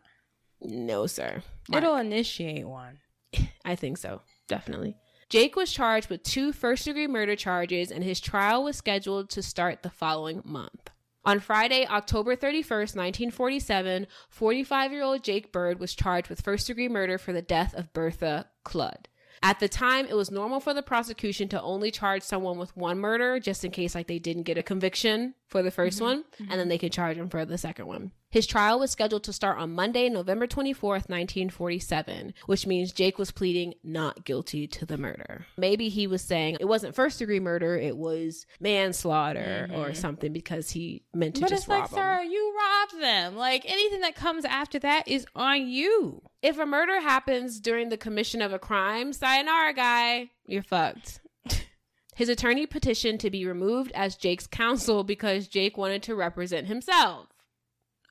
No, 0.60 1.06
sir. 1.06 1.42
It'll 1.72 1.96
initiate 1.96 2.66
one. 2.66 2.98
I 3.64 3.74
think 3.74 3.98
so. 3.98 4.22
Definitely. 4.48 4.96
Jake 5.28 5.56
was 5.56 5.72
charged 5.72 6.08
with 6.08 6.22
two 6.22 6.52
first 6.52 6.84
degree 6.84 7.08
murder 7.08 7.34
charges, 7.34 7.90
and 7.90 8.04
his 8.04 8.20
trial 8.20 8.62
was 8.62 8.76
scheduled 8.76 9.28
to 9.30 9.42
start 9.42 9.82
the 9.82 9.90
following 9.90 10.40
month. 10.44 10.90
On 11.24 11.40
Friday, 11.40 11.84
October 11.88 12.36
31st, 12.36 12.94
1947, 12.94 14.06
45 14.28 14.92
year 14.92 15.02
old 15.02 15.24
Jake 15.24 15.52
Bird 15.52 15.80
was 15.80 15.94
charged 15.94 16.28
with 16.28 16.40
first 16.40 16.68
degree 16.68 16.88
murder 16.88 17.18
for 17.18 17.32
the 17.32 17.42
death 17.42 17.74
of 17.74 17.92
Bertha 17.92 18.46
Kludt. 18.64 19.06
At 19.42 19.58
the 19.58 19.68
time, 19.68 20.06
it 20.06 20.14
was 20.14 20.30
normal 20.30 20.60
for 20.60 20.72
the 20.72 20.82
prosecution 20.82 21.48
to 21.48 21.60
only 21.60 21.90
charge 21.90 22.22
someone 22.22 22.58
with 22.58 22.76
one 22.76 22.98
murder 22.98 23.38
just 23.40 23.64
in 23.64 23.72
case 23.72 23.94
like 23.94 24.06
they 24.06 24.20
didn't 24.20 24.44
get 24.44 24.56
a 24.56 24.62
conviction 24.62 25.34
for 25.48 25.62
the 25.62 25.70
1st 25.70 25.94
mm-hmm. 25.94 26.04
one 26.04 26.24
and 26.38 26.50
then 26.50 26.58
mm-hmm. 26.60 26.68
they 26.68 26.78
could 26.78 26.92
charge 26.92 27.16
him 27.16 27.28
for 27.28 27.44
the 27.44 27.58
second 27.58 27.86
one. 27.86 28.12
His 28.36 28.46
trial 28.46 28.80
was 28.80 28.90
scheduled 28.90 29.24
to 29.24 29.32
start 29.32 29.56
on 29.56 29.72
Monday, 29.72 30.10
November 30.10 30.46
24th, 30.46 31.08
1947, 31.08 32.34
which 32.44 32.66
means 32.66 32.92
Jake 32.92 33.18
was 33.18 33.30
pleading 33.30 33.72
not 33.82 34.26
guilty 34.26 34.66
to 34.66 34.84
the 34.84 34.98
murder. 34.98 35.46
Maybe 35.56 35.88
he 35.88 36.06
was 36.06 36.20
saying 36.20 36.58
it 36.60 36.66
wasn't 36.66 36.94
first 36.94 37.18
degree 37.18 37.40
murder, 37.40 37.78
it 37.78 37.96
was 37.96 38.44
manslaughter 38.60 39.70
or 39.72 39.86
mm-hmm. 39.86 39.94
something 39.94 40.34
because 40.34 40.72
he 40.72 41.02
meant 41.14 41.36
to 41.36 41.40
But 41.40 41.48
just 41.48 41.62
it's 41.62 41.68
like, 41.68 41.90
rob 41.90 41.92
'em. 41.92 41.96
sir, 41.96 42.22
you 42.24 42.54
robbed 42.58 43.02
them. 43.02 43.36
Like 43.36 43.64
anything 43.64 44.02
that 44.02 44.14
comes 44.14 44.44
after 44.44 44.78
that 44.80 45.08
is 45.08 45.24
on 45.34 45.66
you. 45.66 46.20
If 46.42 46.58
a 46.58 46.66
murder 46.66 47.00
happens 47.00 47.58
during 47.58 47.88
the 47.88 47.96
commission 47.96 48.42
of 48.42 48.52
a 48.52 48.58
crime, 48.58 49.14
sayonara, 49.14 49.72
guy, 49.72 50.28
you're 50.46 50.62
fucked. 50.62 51.20
His 52.14 52.28
attorney 52.28 52.66
petitioned 52.66 53.20
to 53.20 53.30
be 53.30 53.46
removed 53.46 53.92
as 53.94 54.14
Jake's 54.14 54.46
counsel 54.46 55.04
because 55.04 55.48
Jake 55.48 55.78
wanted 55.78 56.02
to 56.02 56.14
represent 56.14 56.66
himself. 56.66 57.28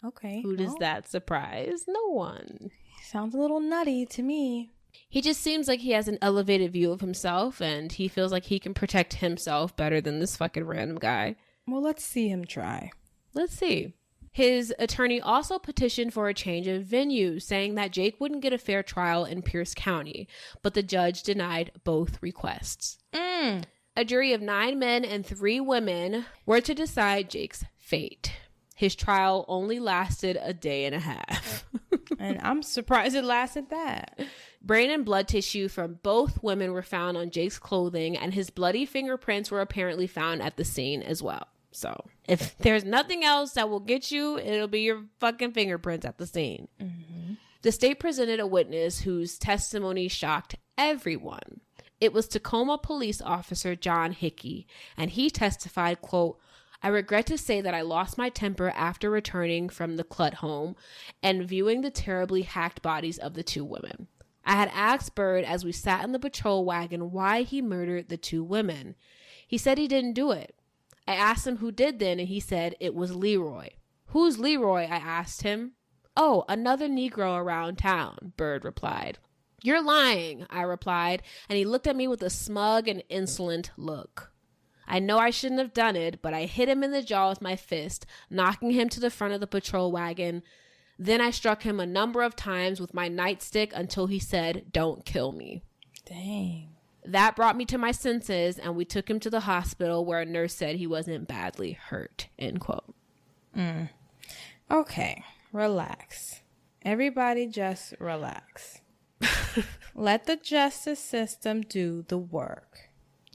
Okay. 0.03 0.41
Who 0.41 0.55
does 0.55 0.67
well, 0.67 0.77
that 0.79 1.07
surprise? 1.07 1.85
No 1.87 2.09
one. 2.09 2.71
Sounds 3.03 3.35
a 3.35 3.37
little 3.37 3.59
nutty 3.59 4.05
to 4.07 4.23
me. 4.23 4.71
He 5.09 5.21
just 5.21 5.41
seems 5.41 5.67
like 5.67 5.79
he 5.79 5.91
has 5.91 6.07
an 6.07 6.17
elevated 6.21 6.73
view 6.73 6.91
of 6.91 7.01
himself 7.01 7.61
and 7.61 7.91
he 7.91 8.07
feels 8.07 8.31
like 8.31 8.45
he 8.45 8.59
can 8.59 8.73
protect 8.73 9.15
himself 9.15 9.75
better 9.75 10.01
than 10.01 10.19
this 10.19 10.37
fucking 10.37 10.65
random 10.65 10.97
guy. 10.97 11.35
Well, 11.67 11.81
let's 11.81 12.03
see 12.03 12.29
him 12.29 12.45
try. 12.45 12.91
Let's 13.33 13.55
see. 13.55 13.93
His 14.31 14.73
attorney 14.79 15.21
also 15.21 15.59
petitioned 15.59 16.13
for 16.13 16.27
a 16.27 16.33
change 16.33 16.67
of 16.67 16.83
venue, 16.83 17.39
saying 17.39 17.75
that 17.75 17.91
Jake 17.91 18.19
wouldn't 18.19 18.41
get 18.41 18.51
a 18.51 18.57
fair 18.57 18.83
trial 18.83 19.23
in 19.23 19.41
Pierce 19.41 19.73
County, 19.73 20.27
but 20.61 20.73
the 20.73 20.83
judge 20.83 21.23
denied 21.23 21.71
both 21.85 22.21
requests. 22.21 22.97
Mm. 23.13 23.63
A 23.95 24.03
jury 24.03 24.33
of 24.33 24.41
nine 24.41 24.77
men 24.77 25.05
and 25.05 25.25
three 25.25 25.61
women 25.61 26.25
were 26.45 26.59
to 26.59 26.75
decide 26.75 27.29
Jake's 27.29 27.63
fate. 27.77 28.33
His 28.75 28.93
trial 28.93 29.45
only 29.47 29.79
lasted 29.79 30.37
a 30.41 30.53
day 30.53 30.85
and 30.85 30.93
a 30.93 30.99
half. 30.99 31.65
and 32.19 32.39
I'm 32.43 32.61
surprised 32.61 33.15
it 33.15 33.23
lasted 33.23 33.69
that. 33.69 34.19
Brain 34.61 34.91
and 34.91 35.05
blood 35.05 35.29
tissue 35.29 35.69
from 35.69 35.99
both 36.03 36.43
women 36.43 36.73
were 36.73 36.81
found 36.81 37.15
on 37.17 37.31
Jake's 37.31 37.57
clothing, 37.57 38.17
and 38.17 38.33
his 38.33 38.49
bloody 38.49 38.85
fingerprints 38.85 39.49
were 39.49 39.61
apparently 39.61 40.07
found 40.07 40.41
at 40.41 40.57
the 40.57 40.65
scene 40.65 41.01
as 41.01 41.23
well. 41.23 41.47
So, 41.71 42.05
if 42.27 42.57
there's 42.57 42.83
nothing 42.83 43.23
else 43.23 43.53
that 43.53 43.69
will 43.69 43.79
get 43.79 44.11
you, 44.11 44.37
it'll 44.37 44.67
be 44.67 44.81
your 44.81 45.03
fucking 45.19 45.53
fingerprints 45.53 46.05
at 46.05 46.17
the 46.17 46.27
scene. 46.27 46.67
Mm-hmm. 46.81 47.33
The 47.61 47.71
state 47.71 47.99
presented 47.99 48.39
a 48.39 48.47
witness 48.47 49.01
whose 49.01 49.37
testimony 49.37 50.07
shocked 50.07 50.55
everyone. 50.77 51.61
It 52.01 52.13
was 52.13 52.27
Tacoma 52.27 52.77
police 52.77 53.21
officer 53.21 53.75
John 53.75 54.11
Hickey, 54.11 54.67
and 54.97 55.11
he 55.11 55.29
testified, 55.29 56.01
quote, 56.01 56.39
I 56.81 56.89
regret 56.89 57.25
to 57.27 57.37
say 57.37 57.61
that 57.61 57.73
I 57.73 57.81
lost 57.81 58.17
my 58.17 58.29
temper 58.29 58.69
after 58.69 59.09
returning 59.09 59.69
from 59.69 59.95
the 59.95 60.03
Kludt 60.03 60.35
home 60.35 60.75
and 61.23 61.47
viewing 61.47 61.81
the 61.81 61.89
terribly 61.89 62.43
hacked 62.43 62.81
bodies 62.81 63.17
of 63.17 63.33
the 63.33 63.43
two 63.43 63.65
women. 63.65 64.07
I 64.45 64.53
had 64.53 64.69
asked 64.73 65.15
Bird 65.15 65.43
as 65.43 65.65
we 65.65 65.71
sat 65.71 66.03
in 66.03 66.11
the 66.11 66.19
patrol 66.19 66.65
wagon 66.65 67.11
why 67.11 67.41
he 67.41 67.61
murdered 67.61 68.09
the 68.09 68.17
two 68.17 68.43
women. 68.43 68.95
He 69.47 69.57
said 69.57 69.77
he 69.77 69.87
didn't 69.87 70.13
do 70.13 70.31
it. 70.31 70.55
I 71.07 71.15
asked 71.15 71.47
him 71.47 71.57
who 71.57 71.71
did 71.71 71.99
then, 71.99 72.19
and 72.19 72.27
he 72.27 72.39
said 72.39 72.75
it 72.79 72.93
was 72.93 73.15
Leroy. 73.15 73.69
Who's 74.07 74.39
Leroy? 74.39 74.83
I 74.83 74.97
asked 74.97 75.41
him. 75.41 75.73
Oh, 76.17 76.45
another 76.47 76.87
Negro 76.87 77.37
around 77.37 77.77
town, 77.77 78.33
Bird 78.37 78.63
replied. 78.63 79.17
You're 79.63 79.83
lying, 79.83 80.45
I 80.49 80.61
replied, 80.61 81.23
and 81.49 81.57
he 81.57 81.65
looked 81.65 81.87
at 81.87 81.95
me 81.95 82.07
with 82.07 82.21
a 82.21 82.29
smug 82.29 82.87
and 82.87 83.03
insolent 83.09 83.71
look. 83.77 84.31
I 84.87 84.99
know 84.99 85.17
I 85.17 85.29
shouldn't 85.29 85.59
have 85.59 85.73
done 85.73 85.95
it, 85.95 86.21
but 86.21 86.33
I 86.33 86.45
hit 86.45 86.69
him 86.69 86.83
in 86.83 86.91
the 86.91 87.01
jaw 87.01 87.29
with 87.29 87.41
my 87.41 87.55
fist, 87.55 88.05
knocking 88.29 88.71
him 88.71 88.89
to 88.89 88.99
the 88.99 89.09
front 89.09 89.33
of 89.33 89.39
the 89.39 89.47
patrol 89.47 89.91
wagon. 89.91 90.43
Then 90.97 91.21
I 91.21 91.31
struck 91.31 91.63
him 91.63 91.79
a 91.79 91.85
number 91.85 92.21
of 92.21 92.35
times 92.35 92.79
with 92.79 92.93
my 92.93 93.09
nightstick 93.09 93.71
until 93.73 94.07
he 94.07 94.19
said, 94.19 94.71
Don't 94.71 95.05
kill 95.05 95.31
me. 95.31 95.63
Dang. 96.05 96.69
That 97.03 97.35
brought 97.35 97.57
me 97.57 97.65
to 97.65 97.77
my 97.77 97.91
senses, 97.91 98.57
and 98.57 98.75
we 98.75 98.85
took 98.85 99.09
him 99.09 99.19
to 99.19 99.29
the 99.29 99.41
hospital 99.41 100.05
where 100.05 100.21
a 100.21 100.25
nurse 100.25 100.55
said 100.55 100.75
he 100.75 100.87
wasn't 100.87 101.27
badly 101.27 101.73
hurt. 101.73 102.27
End 102.39 102.59
quote. 102.59 102.95
Mm. 103.55 103.89
Okay, 104.71 105.23
relax. 105.51 106.41
Everybody 106.81 107.47
just 107.47 107.93
relax. 107.99 108.81
Let 109.95 110.25
the 110.25 110.35
justice 110.35 110.99
system 110.99 111.61
do 111.61 112.03
the 112.07 112.17
work. 112.17 112.84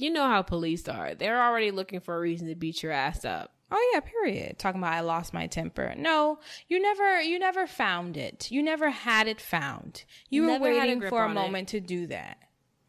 You 0.00 0.10
know 0.10 0.26
how 0.26 0.42
police 0.42 0.88
are. 0.88 1.14
They're 1.14 1.42
already 1.42 1.70
looking 1.70 2.00
for 2.00 2.16
a 2.16 2.20
reason 2.20 2.48
to 2.48 2.54
beat 2.54 2.82
your 2.82 2.92
ass 2.92 3.24
up. 3.24 3.52
Oh 3.72 3.90
yeah, 3.94 4.00
period. 4.00 4.58
Talking 4.58 4.80
about 4.80 4.94
I 4.94 5.00
lost 5.00 5.32
my 5.32 5.46
temper. 5.46 5.94
No, 5.96 6.40
you 6.68 6.80
never 6.80 7.20
you 7.20 7.38
never 7.38 7.66
found 7.66 8.16
it. 8.16 8.50
You 8.50 8.62
never 8.62 8.90
had 8.90 9.28
it 9.28 9.40
found. 9.40 10.04
You 10.28 10.46
Never 10.46 10.64
were 10.64 10.70
had 10.70 10.76
a 10.76 10.80
waiting 10.94 11.08
for 11.08 11.20
a 11.22 11.24
on 11.26 11.30
it. 11.30 11.34
moment 11.34 11.68
to 11.68 11.80
do 11.80 12.06
that. 12.08 12.38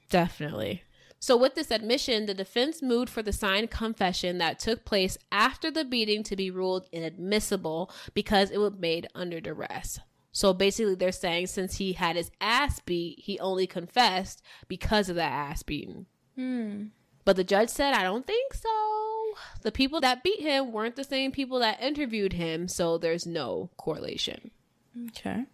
Definitely. 0.09 0.83
So, 1.19 1.37
with 1.37 1.53
this 1.53 1.69
admission, 1.69 2.25
the 2.25 2.33
defense 2.33 2.81
moved 2.81 3.09
for 3.09 3.21
the 3.21 3.31
signed 3.31 3.69
confession 3.69 4.39
that 4.39 4.57
took 4.57 4.83
place 4.85 5.19
after 5.31 5.69
the 5.69 5.85
beating 5.85 6.23
to 6.23 6.35
be 6.35 6.49
ruled 6.49 6.87
inadmissible 6.91 7.91
because 8.15 8.49
it 8.49 8.57
was 8.57 8.73
made 8.79 9.07
under 9.13 9.39
duress. 9.39 9.99
So, 10.31 10.51
basically, 10.51 10.95
they're 10.95 11.11
saying 11.11 11.47
since 11.47 11.77
he 11.77 11.93
had 11.93 12.15
his 12.15 12.31
ass 12.41 12.79
beat, 12.79 13.19
he 13.19 13.37
only 13.39 13.67
confessed 13.67 14.41
because 14.67 15.09
of 15.09 15.15
that 15.17 15.31
ass 15.31 15.61
beating. 15.61 16.07
Hmm. 16.35 16.85
But 17.25 17.35
the 17.35 17.43
judge 17.43 17.69
said, 17.69 17.93
I 17.93 18.03
don't 18.03 18.25
think 18.25 18.53
so. 18.53 18.69
The 19.61 19.71
people 19.71 20.01
that 20.01 20.23
beat 20.23 20.41
him 20.41 20.71
weren't 20.71 20.95
the 20.95 21.03
same 21.03 21.31
people 21.31 21.59
that 21.59 21.81
interviewed 21.81 22.33
him, 22.33 22.67
so 22.67 22.97
there's 22.97 23.25
no 23.25 23.69
correlation. 23.77 24.51
Okay. 25.09 25.45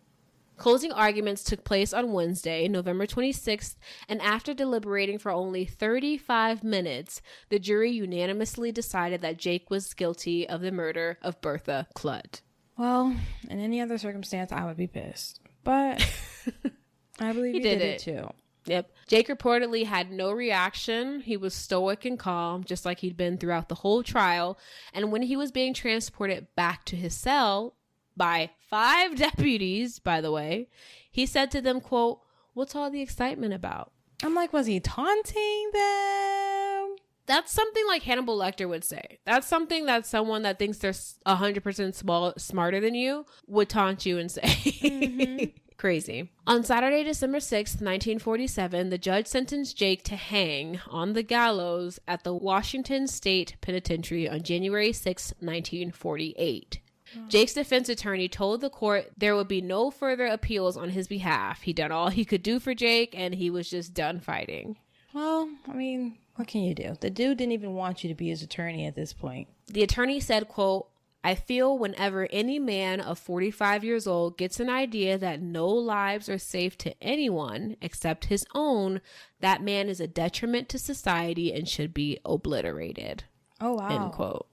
Closing 0.57 0.91
arguments 0.91 1.43
took 1.43 1.63
place 1.63 1.93
on 1.93 2.13
Wednesday, 2.13 2.67
November 2.67 3.05
26th, 3.05 3.75
and 4.09 4.19
after 4.23 4.55
deliberating 4.55 5.19
for 5.19 5.31
only 5.31 5.65
35 5.65 6.63
minutes, 6.63 7.21
the 7.49 7.59
jury 7.59 7.91
unanimously 7.91 8.71
decided 8.71 9.21
that 9.21 9.37
Jake 9.37 9.69
was 9.69 9.93
guilty 9.93 10.49
of 10.49 10.61
the 10.61 10.71
murder 10.71 11.19
of 11.21 11.39
Bertha 11.41 11.87
Kludt. 11.95 12.41
Well, 12.75 13.15
in 13.49 13.59
any 13.59 13.81
other 13.81 13.99
circumstance, 13.99 14.51
I 14.51 14.65
would 14.65 14.77
be 14.77 14.87
pissed. 14.87 15.41
But 15.63 16.03
I 17.19 17.33
believe 17.33 17.53
He 17.53 17.59
he, 17.59 17.63
did 17.63 17.79
did, 17.79 17.81
it. 17.81 18.07
it 18.07 18.17
too. 18.17 18.29
Yep. 18.67 18.91
Jake 19.07 19.27
reportedly 19.29 19.85
had 19.85 20.11
no 20.11 20.31
reaction. 20.31 21.21
He 21.21 21.37
was 21.37 21.53
stoic 21.53 22.03
and 22.05 22.19
calm, 22.19 22.63
just 22.63 22.85
like 22.85 22.99
he'd 22.99 23.17
been 23.17 23.37
throughout 23.37 23.69
the 23.69 23.75
whole 23.75 24.03
trial. 24.03 24.59
And 24.93 25.11
when 25.11 25.21
he 25.23 25.37
was 25.37 25.51
being 25.51 25.73
transported 25.73 26.47
back 26.55 26.83
to 26.85 26.95
his 26.95 27.15
cell 27.15 27.75
by 28.15 28.51
five 28.69 29.15
deputies, 29.15 29.99
by 29.99 30.21
the 30.21 30.31
way, 30.31 30.67
he 31.09 31.25
said 31.25 31.49
to 31.51 31.61
them, 31.61 31.79
quote, 31.81 32.19
What's 32.53 32.75
all 32.75 32.89
the 32.89 33.01
excitement 33.01 33.53
about? 33.53 33.91
I'm 34.23 34.33
like, 34.33 34.51
was 34.51 34.65
he 34.65 34.79
taunting 34.79 35.69
them? 35.73 36.95
That's 37.27 37.51
something 37.51 37.85
like 37.87 38.01
Hannibal 38.03 38.37
Lecter 38.37 38.67
would 38.67 38.83
say. 38.83 39.19
That's 39.25 39.45
something 39.45 39.85
that 39.85 40.05
someone 40.07 40.41
that 40.43 40.57
thinks 40.57 40.79
they're 40.79 40.89
s- 40.89 41.19
100% 41.27 41.93
small, 41.93 42.33
smarter 42.37 42.79
than 42.79 42.95
you 42.95 43.25
would 43.45 43.69
taunt 43.69 44.05
you 44.05 44.17
and 44.17 44.31
say. 44.31 44.41
Mm-hmm. 44.41 45.45
Crazy. 45.77 46.31
On 46.47 46.63
Saturday, 46.63 47.03
December 47.03 47.37
6th, 47.37 47.81
1947, 47.81 48.89
the 48.89 48.97
judge 48.97 49.27
sentenced 49.27 49.77
Jake 49.77 50.03
to 50.03 50.15
hang 50.15 50.79
on 50.89 51.13
the 51.13 51.21
gallows 51.21 51.99
at 52.07 52.23
the 52.23 52.33
Washington 52.33 53.07
State 53.07 53.55
Penitentiary 53.61 54.27
on 54.27 54.41
January 54.41 54.91
6, 54.91 55.33
1948. 55.39 56.79
Mm. 57.15 57.29
Jake's 57.29 57.53
defense 57.53 57.89
attorney 57.89 58.27
told 58.27 58.61
the 58.61 58.71
court 58.71 59.11
there 59.15 59.35
would 59.35 59.47
be 59.47 59.61
no 59.61 59.91
further 59.91 60.25
appeals 60.25 60.77
on 60.77 60.89
his 60.89 61.07
behalf. 61.07 61.61
He'd 61.61 61.75
done 61.75 61.91
all 61.91 62.09
he 62.09 62.25
could 62.25 62.41
do 62.41 62.59
for 62.59 62.73
Jake 62.73 63.13
and 63.15 63.35
he 63.35 63.51
was 63.51 63.69
just 63.69 63.93
done 63.93 64.19
fighting. 64.19 64.77
Well, 65.13 65.49
I 65.67 65.73
mean, 65.73 66.17
what 66.35 66.47
can 66.47 66.61
you 66.61 66.73
do? 66.73 66.97
The 66.99 67.09
dude 67.09 67.37
didn't 67.37 67.53
even 67.53 67.73
want 67.73 68.03
you 68.03 68.09
to 68.09 68.15
be 68.15 68.29
his 68.29 68.41
attorney 68.41 68.85
at 68.85 68.95
this 68.95 69.13
point. 69.13 69.47
The 69.67 69.83
attorney 69.83 70.19
said, 70.19 70.47
quote, 70.47 70.87
I 71.27 71.35
feel 71.35 71.77
whenever 71.77 72.29
any 72.31 72.57
man 72.57 73.01
of 73.01 73.19
45 73.19 73.83
years 73.83 74.07
old 74.07 74.37
gets 74.37 74.61
an 74.61 74.69
idea 74.69 75.17
that 75.17 75.41
no 75.41 75.67
lives 75.67 76.29
are 76.29 76.37
safe 76.37 76.77
to 76.77 76.95
anyone 77.03 77.75
except 77.81 78.27
his 78.27 78.45
own, 78.55 79.01
that 79.41 79.61
man 79.61 79.89
is 79.89 79.99
a 79.99 80.07
detriment 80.07 80.69
to 80.69 80.79
society 80.79 81.51
and 81.51 81.67
should 81.67 81.93
be 81.93 82.17
obliterated. 82.23 83.25
Oh 83.59 83.73
wow. 83.73 83.89
End 83.89 84.13
quote. 84.13 84.47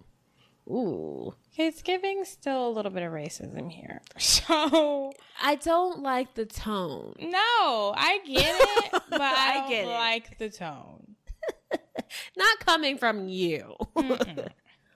Ooh. 0.68 1.36
It's 1.56 1.80
giving 1.80 2.24
still 2.24 2.66
a 2.66 2.72
little 2.72 2.90
bit 2.90 3.04
of 3.04 3.12
racism 3.12 3.70
here. 3.70 4.02
So 4.18 5.12
I 5.40 5.54
don't 5.54 6.02
like 6.02 6.34
the 6.34 6.44
tone. 6.44 7.14
no, 7.20 7.94
I 7.96 8.18
get 8.26 8.56
it, 8.60 9.02
but 9.10 9.20
I, 9.20 9.50
I 9.50 9.54
don't 9.60 9.70
get 9.70 9.84
it. 9.84 9.88
like 9.90 10.38
the 10.38 10.50
tone. 10.50 11.14
Not 12.36 12.58
coming 12.58 12.98
from 12.98 13.28
you. 13.28 13.76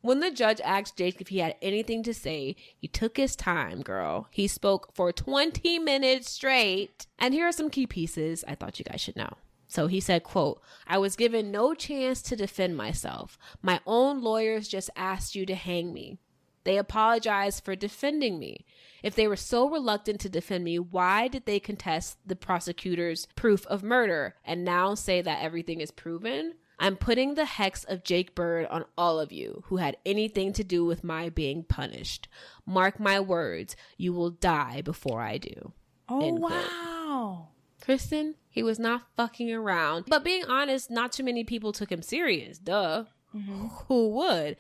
When 0.02 0.20
the 0.20 0.30
judge 0.30 0.61
asked 0.62 0.96
Jake 0.96 1.20
if 1.20 1.28
he 1.28 1.38
had 1.38 1.56
anything 1.61 2.02
to 2.04 2.14
say, 2.14 2.56
he 2.76 2.88
took 2.88 3.16
his 3.16 3.37
time, 3.37 3.82
girl. 3.82 4.28
He 4.30 4.46
spoke 4.46 4.94
for 4.94 5.12
20 5.12 5.78
minutes 5.78 6.30
straight. 6.30 7.06
And 7.18 7.34
here 7.34 7.46
are 7.46 7.52
some 7.52 7.70
key 7.70 7.87
pieces 7.87 8.44
I 8.46 8.54
thought 8.54 8.78
you 8.78 8.84
guys 8.84 9.00
should 9.00 9.16
know. 9.16 9.34
So 9.66 9.87
he 9.87 10.00
said, 10.00 10.22
quote, 10.22 10.62
I 10.87 10.96
was 10.98 11.14
given 11.14 11.50
no 11.50 11.74
chance 11.74 12.22
to 12.22 12.37
defend 12.37 12.76
myself. 12.76 13.38
My 13.61 13.80
own 13.87 14.22
lawyers 14.22 14.66
just 14.66 14.88
asked 14.96 15.34
you 15.34 15.44
to 15.46 15.54
hang 15.54 15.92
me. 15.92 16.18
They 16.64 16.78
apologized 16.78 17.64
for 17.64 17.76
defending 17.76 18.38
me. 18.38 18.64
If 19.02 19.14
they 19.14 19.28
were 19.28 19.37
so 19.37 19.68
reluctant 19.68 20.20
to 20.20 20.28
defend 20.28 20.64
me, 20.64 20.78
why 20.78 21.28
did 21.28 21.46
they 21.46 21.61
contest 21.61 22.18
the 22.26 22.37
prosecutor's 22.37 23.26
proof 23.37 23.66
of 23.66 23.82
murder 23.82 24.34
and 24.44 24.64
now 24.64 24.94
say 24.94 25.20
that 25.20 25.42
everything 25.42 25.80
is 25.80 25.90
proven? 25.90 26.54
I'm 26.78 26.96
putting 26.96 27.34
the 27.34 27.44
hex 27.44 27.84
of 27.84 28.04
Jake 28.04 28.34
Bird 28.34 28.66
on 28.66 28.84
all 28.96 29.18
of 29.18 29.32
you 29.32 29.62
who 29.66 29.78
had 29.78 29.96
anything 30.06 30.52
to 30.54 30.64
do 30.64 30.84
with 30.84 31.02
my 31.02 31.28
being 31.28 31.64
punished. 31.64 32.28
Mark 32.64 33.00
my 33.00 33.18
words, 33.18 33.74
you 33.96 34.12
will 34.12 34.30
die 34.30 34.80
before 34.82 35.20
I 35.20 35.38
do. 35.38 35.72
Oh 36.08 36.26
End 36.26 36.38
quote. 36.38 36.52
wow. 36.52 37.48
Kristen, 37.82 38.34
he 38.48 38.62
was 38.62 38.78
not 38.78 39.02
fucking 39.16 39.52
around. 39.52 40.04
But 40.08 40.24
being 40.24 40.44
honest, 40.44 40.90
not 40.90 41.12
too 41.12 41.24
many 41.24 41.44
people 41.44 41.72
took 41.72 41.90
him 41.90 42.02
serious. 42.02 42.58
Duh. 42.58 43.04
Mm-hmm. 43.34 43.66
Who 43.88 44.08
would? 44.10 44.56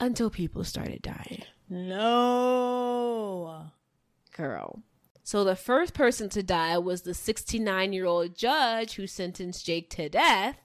Until 0.00 0.30
people 0.30 0.64
started 0.64 1.02
dying. 1.02 1.42
No. 1.68 3.66
Girl. 4.36 4.82
So 5.24 5.44
the 5.44 5.56
first 5.56 5.94
person 5.94 6.28
to 6.30 6.42
die 6.42 6.78
was 6.78 7.02
the 7.02 7.14
69 7.14 7.92
year 7.92 8.06
old 8.06 8.36
judge 8.36 8.94
who 8.94 9.06
sentenced 9.06 9.64
Jake 9.64 9.88
to 9.90 10.08
death. 10.08 10.56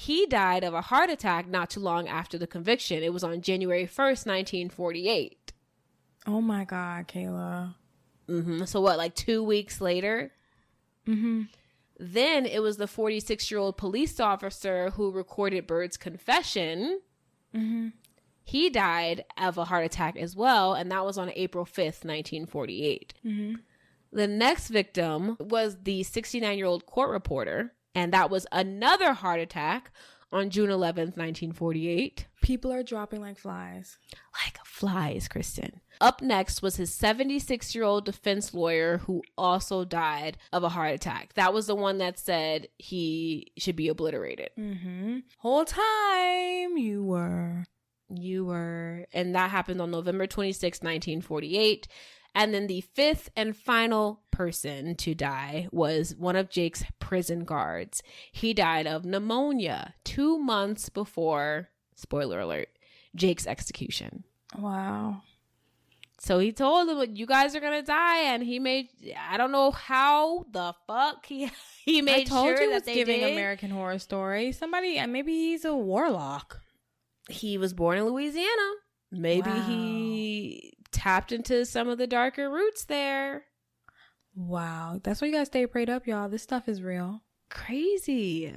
He 0.00 0.26
died 0.26 0.62
of 0.62 0.74
a 0.74 0.80
heart 0.80 1.10
attack 1.10 1.48
not 1.48 1.70
too 1.70 1.80
long 1.80 2.06
after 2.06 2.38
the 2.38 2.46
conviction. 2.46 3.02
It 3.02 3.12
was 3.12 3.24
on 3.24 3.40
January 3.42 3.84
1st, 3.84 4.26
1948. 4.26 5.52
Oh 6.24 6.40
my 6.40 6.64
God, 6.64 7.08
Kayla. 7.08 7.74
hmm 8.28 8.62
So 8.64 8.80
what, 8.80 8.96
like 8.96 9.16
two 9.16 9.42
weeks 9.42 9.80
later? 9.80 10.30
Mm-hmm. 11.06 11.42
Then 11.98 12.46
it 12.46 12.62
was 12.62 12.76
the 12.76 12.86
46 12.86 13.50
year 13.50 13.58
old 13.58 13.76
police 13.76 14.20
officer 14.20 14.90
who 14.90 15.10
recorded 15.10 15.66
Bird's 15.66 15.96
confession. 15.96 17.00
Mm-hmm. 17.52 17.88
he 18.44 18.70
died 18.70 19.24
of 19.36 19.58
a 19.58 19.64
heart 19.64 19.84
attack 19.84 20.16
as 20.16 20.36
well, 20.36 20.74
and 20.74 20.92
that 20.92 21.04
was 21.04 21.18
on 21.18 21.32
April 21.34 21.64
5th, 21.64 22.04
1948. 22.04 23.14
The 24.12 24.28
next 24.28 24.68
victim 24.68 25.36
was 25.40 25.78
the 25.82 26.02
69 26.04 26.56
year 26.56 26.66
old 26.66 26.86
court 26.86 27.10
reporter, 27.10 27.72
and 27.98 28.12
that 28.12 28.30
was 28.30 28.46
another 28.52 29.12
heart 29.12 29.40
attack 29.40 29.90
on 30.30 30.50
June 30.50 30.70
11th, 30.70 31.16
1948. 31.16 32.26
People 32.42 32.72
are 32.72 32.84
dropping 32.84 33.20
like 33.20 33.36
flies. 33.36 33.98
Like 34.44 34.64
flies, 34.64 35.26
Kristen. 35.26 35.80
Up 36.00 36.22
next 36.22 36.62
was 36.62 36.76
his 36.76 36.94
76 36.94 37.74
year 37.74 37.82
old 37.82 38.04
defense 38.04 38.54
lawyer 38.54 38.98
who 38.98 39.22
also 39.36 39.84
died 39.84 40.38
of 40.52 40.62
a 40.62 40.68
heart 40.68 40.94
attack. 40.94 41.34
That 41.34 41.52
was 41.52 41.66
the 41.66 41.74
one 41.74 41.98
that 41.98 42.20
said 42.20 42.68
he 42.78 43.50
should 43.58 43.74
be 43.74 43.88
obliterated. 43.88 44.50
Mm-hmm. 44.56 45.18
Whole 45.38 45.64
time 45.64 46.76
you 46.76 47.02
were. 47.02 47.64
You 48.08 48.46
were, 48.46 49.06
and 49.12 49.34
that 49.34 49.50
happened 49.50 49.82
on 49.82 49.90
November 49.90 50.26
26, 50.26 50.78
1948. 50.78 51.88
And 52.34 52.54
then 52.54 52.66
the 52.68 52.82
fifth 52.82 53.30
and 53.36 53.56
final 53.56 54.20
person 54.30 54.94
to 54.96 55.14
die 55.14 55.68
was 55.72 56.14
one 56.16 56.36
of 56.36 56.50
Jake's 56.50 56.84
prison 57.00 57.44
guards. 57.44 58.02
He 58.30 58.54
died 58.54 58.86
of 58.86 59.04
pneumonia 59.04 59.94
two 60.04 60.38
months 60.38 60.88
before, 60.88 61.70
spoiler 61.96 62.38
alert, 62.40 62.68
Jake's 63.16 63.46
execution. 63.46 64.22
Wow. 64.56 65.22
So 66.20 66.38
he 66.40 66.52
told 66.52 66.88
them, 66.88 67.14
"You 67.16 67.26
guys 67.26 67.54
are 67.54 67.60
gonna 67.60 67.82
die," 67.82 68.22
and 68.32 68.42
he 68.42 68.58
made. 68.58 68.88
I 69.30 69.36
don't 69.36 69.52
know 69.52 69.70
how 69.70 70.44
the 70.50 70.74
fuck 70.86 71.24
he 71.26 71.50
he 71.84 72.02
made 72.02 72.22
I 72.22 72.24
told 72.24 72.46
sure 72.48 72.60
you 72.62 72.68
that 72.70 72.74
was 72.74 72.82
they 72.84 72.94
giving 72.94 73.20
did. 73.20 73.32
American 73.32 73.70
Horror 73.70 73.98
Story. 74.00 74.50
Somebody, 74.52 74.98
uh, 74.98 75.06
maybe 75.06 75.32
he's 75.32 75.64
a 75.64 75.74
warlock. 75.74 76.60
he 77.30 77.56
was 77.58 77.72
born 77.72 77.98
in 77.98 78.04
Louisiana. 78.04 78.72
Maybe 79.12 79.48
Wow. 79.50 79.66
he 79.66 80.74
tapped 80.92 81.32
into 81.32 81.64
some 81.64 81.88
of 81.88 81.98
the 81.98 82.06
darker 82.06 82.50
roots 82.50 82.84
there. 82.84 83.44
Wow, 84.34 85.00
that's 85.02 85.20
why 85.20 85.28
you 85.28 85.34
guys 85.34 85.48
stay 85.48 85.66
prayed 85.66 85.90
up, 85.90 86.06
y'all. 86.06 86.28
This 86.28 86.42
stuff 86.42 86.68
is 86.68 86.82
real. 86.82 87.22
Crazy. 87.50 88.52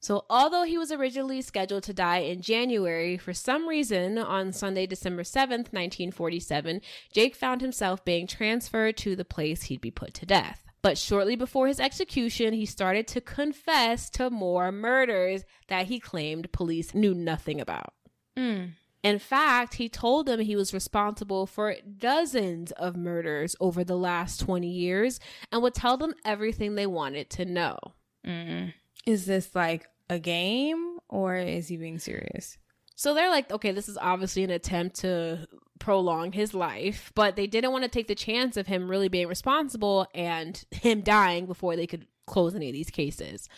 So, 0.00 0.26
although 0.28 0.64
he 0.64 0.76
was 0.76 0.92
originally 0.92 1.40
scheduled 1.40 1.84
to 1.84 1.94
die 1.94 2.18
in 2.18 2.42
January, 2.42 3.16
for 3.16 3.32
some 3.32 3.66
reason 3.66 4.18
on 4.18 4.52
Sunday, 4.52 4.86
December 4.86 5.22
7th, 5.22 5.72
1947, 5.72 6.82
Jake 7.12 7.34
found 7.34 7.62
himself 7.62 8.04
being 8.04 8.26
transferred 8.26 8.98
to 8.98 9.16
the 9.16 9.24
place 9.24 9.62
he'd 9.62 9.80
be 9.80 9.90
put 9.90 10.12
to 10.14 10.26
death. 10.26 10.62
But 10.82 10.98
shortly 10.98 11.36
before 11.36 11.68
his 11.68 11.80
execution, 11.80 12.52
he 12.52 12.66
started 12.66 13.08
to 13.08 13.22
confess 13.22 14.10
to 14.10 14.28
more 14.28 14.70
murders 14.70 15.44
that 15.68 15.86
he 15.86 15.98
claimed 15.98 16.52
police 16.52 16.94
knew 16.94 17.14
nothing 17.14 17.58
about. 17.58 17.94
Mm. 18.38 18.72
In 19.04 19.18
fact, 19.18 19.74
he 19.74 19.90
told 19.90 20.24
them 20.26 20.40
he 20.40 20.56
was 20.56 20.72
responsible 20.72 21.46
for 21.46 21.76
dozens 21.98 22.72
of 22.72 22.96
murders 22.96 23.54
over 23.60 23.84
the 23.84 23.98
last 23.98 24.40
20 24.40 24.66
years 24.66 25.20
and 25.52 25.62
would 25.62 25.74
tell 25.74 25.98
them 25.98 26.14
everything 26.24 26.74
they 26.74 26.86
wanted 26.86 27.28
to 27.30 27.44
know. 27.44 27.78
Mm. 28.26 28.72
Is 29.06 29.26
this 29.26 29.54
like 29.54 29.86
a 30.08 30.18
game 30.18 30.96
or 31.10 31.36
is 31.36 31.68
he 31.68 31.76
being 31.76 31.98
serious? 31.98 32.56
So 32.96 33.12
they're 33.12 33.28
like, 33.28 33.52
okay, 33.52 33.72
this 33.72 33.90
is 33.90 33.98
obviously 33.98 34.42
an 34.42 34.50
attempt 34.50 34.96
to 35.00 35.46
prolong 35.78 36.32
his 36.32 36.54
life, 36.54 37.12
but 37.14 37.36
they 37.36 37.46
didn't 37.46 37.72
want 37.72 37.84
to 37.84 37.90
take 37.90 38.08
the 38.08 38.14
chance 38.14 38.56
of 38.56 38.68
him 38.68 38.90
really 38.90 39.08
being 39.08 39.28
responsible 39.28 40.06
and 40.14 40.64
him 40.70 41.02
dying 41.02 41.44
before 41.44 41.76
they 41.76 41.86
could 41.86 42.06
close 42.26 42.54
any 42.54 42.68
of 42.68 42.72
these 42.72 42.90
cases. 42.90 43.50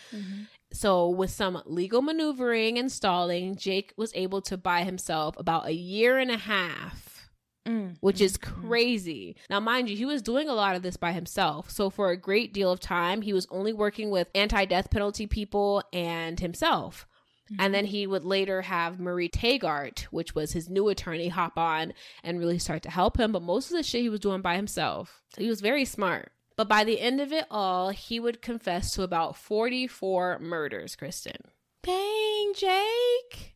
So, 0.71 1.09
with 1.09 1.31
some 1.31 1.61
legal 1.65 2.01
maneuvering 2.01 2.77
and 2.77 2.91
stalling, 2.91 3.55
Jake 3.55 3.93
was 3.95 4.11
able 4.15 4.41
to 4.43 4.57
buy 4.57 4.83
himself 4.83 5.35
about 5.37 5.67
a 5.67 5.73
year 5.73 6.17
and 6.17 6.31
a 6.31 6.37
half 6.37 7.07
Mm. 7.67 7.97
which 7.99 8.21
is 8.21 8.37
mm, 8.37 8.49
mm. 8.49 8.67
crazy. 8.67 9.35
Now, 9.49 9.59
mind 9.59 9.89
you, 9.89 9.97
he 9.97 10.05
was 10.05 10.21
doing 10.21 10.47
a 10.47 10.53
lot 10.53 10.77
of 10.77 10.83
this 10.83 10.95
by 10.95 11.11
himself. 11.11 11.69
So, 11.69 11.89
for 11.89 12.11
a 12.11 12.17
great 12.17 12.53
deal 12.53 12.71
of 12.71 12.79
time, 12.79 13.21
he 13.21 13.33
was 13.33 13.45
only 13.51 13.73
working 13.73 14.09
with 14.09 14.29
anti 14.33 14.63
death 14.63 14.89
penalty 14.89 15.27
people 15.27 15.83
and 15.91 16.39
himself. 16.39 17.05
And 17.59 17.73
then 17.73 17.85
mm-hmm. 17.85 17.91
he 17.91 18.07
would 18.07 18.25
later 18.25 18.61
have 18.63 18.99
Marie 18.99 19.29
Tagart, 19.29 20.01
which 20.11 20.35
was 20.35 20.51
his 20.51 20.69
new 20.69 20.89
attorney, 20.89 21.29
hop 21.29 21.57
on 21.57 21.93
and 22.23 22.39
really 22.39 22.59
start 22.59 22.83
to 22.83 22.89
help 22.89 23.17
him. 23.17 23.31
But 23.31 23.41
most 23.41 23.71
of 23.71 23.77
the 23.77 23.83
shit 23.83 24.01
he 24.01 24.09
was 24.09 24.19
doing 24.19 24.41
by 24.41 24.55
himself. 24.55 25.21
So 25.33 25.41
he 25.41 25.47
was 25.47 25.61
very 25.61 25.85
smart. 25.85 26.31
But 26.57 26.67
by 26.67 26.83
the 26.83 26.99
end 26.99 27.21
of 27.21 27.31
it 27.31 27.45
all, 27.49 27.89
he 27.89 28.19
would 28.19 28.41
confess 28.41 28.91
to 28.95 29.03
about 29.03 29.37
44 29.37 30.39
murders, 30.39 30.95
Kristen. 30.95 31.37
Dang, 31.83 32.53
Jake. 32.55 33.53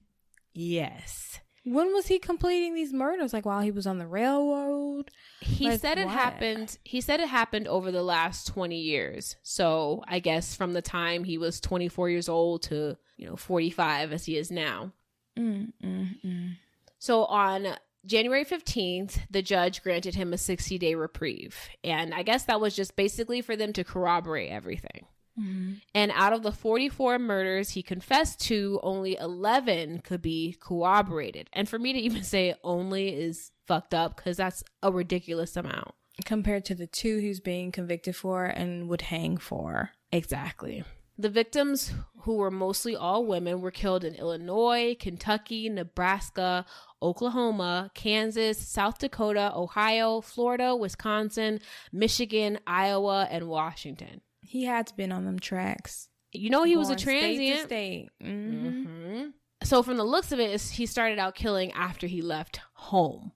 Yes. 0.53 1.39
When 1.63 1.93
was 1.93 2.07
he 2.07 2.17
completing 2.19 2.73
these 2.73 2.93
murders? 2.93 3.33
Like 3.33 3.45
while 3.45 3.61
he 3.61 3.71
was 3.71 3.85
on 3.85 3.97
the 3.99 4.07
railroad? 4.07 5.11
He 5.41 5.67
Like 5.69 5.79
said 5.79 5.97
it 5.97 6.05
what? 6.05 6.13
happened. 6.13 6.77
He 6.83 7.01
said 7.01 7.19
it 7.19 7.27
happened 7.29 7.67
over 7.67 7.91
the 7.91 8.01
last 8.03 8.47
20 8.47 8.77
years. 8.79 9.35
So 9.43 10.03
I 10.07 10.19
guess 10.19 10.55
from 10.55 10.73
the 10.73 10.81
time 10.81 11.23
he 11.23 11.37
was 11.37 11.59
24 11.59 12.09
years 12.09 12.29
old 12.29 12.63
to, 12.63 12.97
you 13.17 13.27
know, 13.27 13.35
45 13.35 14.11
as 14.13 14.25
he 14.25 14.37
is 14.37 14.49
now. 14.51 14.91
Mm, 15.37 15.73
mm, 15.83 16.09
mm. 16.25 16.51
So 16.99 17.25
on 17.25 17.67
January 18.05 18.45
15th, 18.45 19.19
the 19.29 19.41
judge 19.41 19.83
granted 19.83 20.15
him 20.15 20.33
a 20.33 20.37
60 20.37 20.77
day 20.77 20.95
reprieve. 20.95 21.69
And 21.83 22.13
I 22.13 22.23
guess 22.23 22.45
that 22.45 22.61
was 22.61 22.75
just 22.75 22.95
basically 22.95 23.41
for 23.41 23.55
them 23.55 23.73
to 23.73 23.83
corroborate 23.83 24.51
everything. 24.51 25.05
Mm-hmm. 25.39 25.73
And 25.95 26.11
out 26.13 26.33
of 26.33 26.43
the 26.43 26.51
44 26.51 27.19
murders 27.19 27.69
he 27.69 27.83
confessed 27.83 28.41
to, 28.41 28.79
only 28.83 29.17
11 29.17 29.99
could 29.99 30.21
be 30.21 30.57
corroborated. 30.59 31.49
And 31.53 31.69
for 31.69 31.79
me 31.79 31.93
to 31.93 31.99
even 31.99 32.23
say 32.23 32.55
only 32.63 33.09
is 33.09 33.51
fucked 33.67 33.93
up 33.93 34.17
because 34.17 34.37
that's 34.37 34.63
a 34.83 34.91
ridiculous 34.91 35.55
amount. 35.55 35.93
Compared 36.25 36.65
to 36.65 36.75
the 36.75 36.87
two 36.87 37.17
he's 37.17 37.39
being 37.39 37.71
convicted 37.71 38.15
for 38.15 38.45
and 38.45 38.89
would 38.89 39.03
hang 39.03 39.37
for. 39.37 39.91
Exactly. 40.11 40.83
The 41.21 41.29
victims, 41.29 41.91
who 42.21 42.38
were 42.38 42.49
mostly 42.49 42.95
all 42.95 43.27
women, 43.27 43.62
were 43.62 43.69
killed 43.69 44.03
in 44.03 44.15
Illinois, 44.15 44.95
Kentucky, 44.99 45.69
Nebraska, 45.69 46.65
Oklahoma, 46.99 47.91
Kansas, 47.93 48.57
South 48.57 48.97
Dakota, 48.97 49.51
Ohio, 49.55 50.21
Florida, 50.21 50.75
Wisconsin, 50.75 51.60
Michigan, 51.91 52.57
Iowa, 52.65 53.27
and 53.29 53.47
Washington. 53.47 54.21
He 54.41 54.65
had 54.65 54.91
been 54.97 55.12
on 55.12 55.25
them 55.25 55.38
tracks. 55.38 56.10
You 56.31 56.49
know, 56.49 56.63
he 56.63 56.75
was 56.75 56.89
a 56.89 56.95
Going 56.95 56.99
state 56.99 57.19
transient. 57.36 57.65
state. 57.67 58.10
Mhm. 58.23 58.86
hmm 58.86 59.29
So, 59.63 59.84
from 59.84 59.97
the 59.97 60.03
looks 60.03 60.31
of 60.31 60.39
it, 60.39 60.60
he 60.60 60.88
started 60.88 61.19
out 61.19 61.36
killing 61.36 61.71
after 61.73 62.07
he 62.07 62.23
left 62.23 62.62
home 62.73 63.31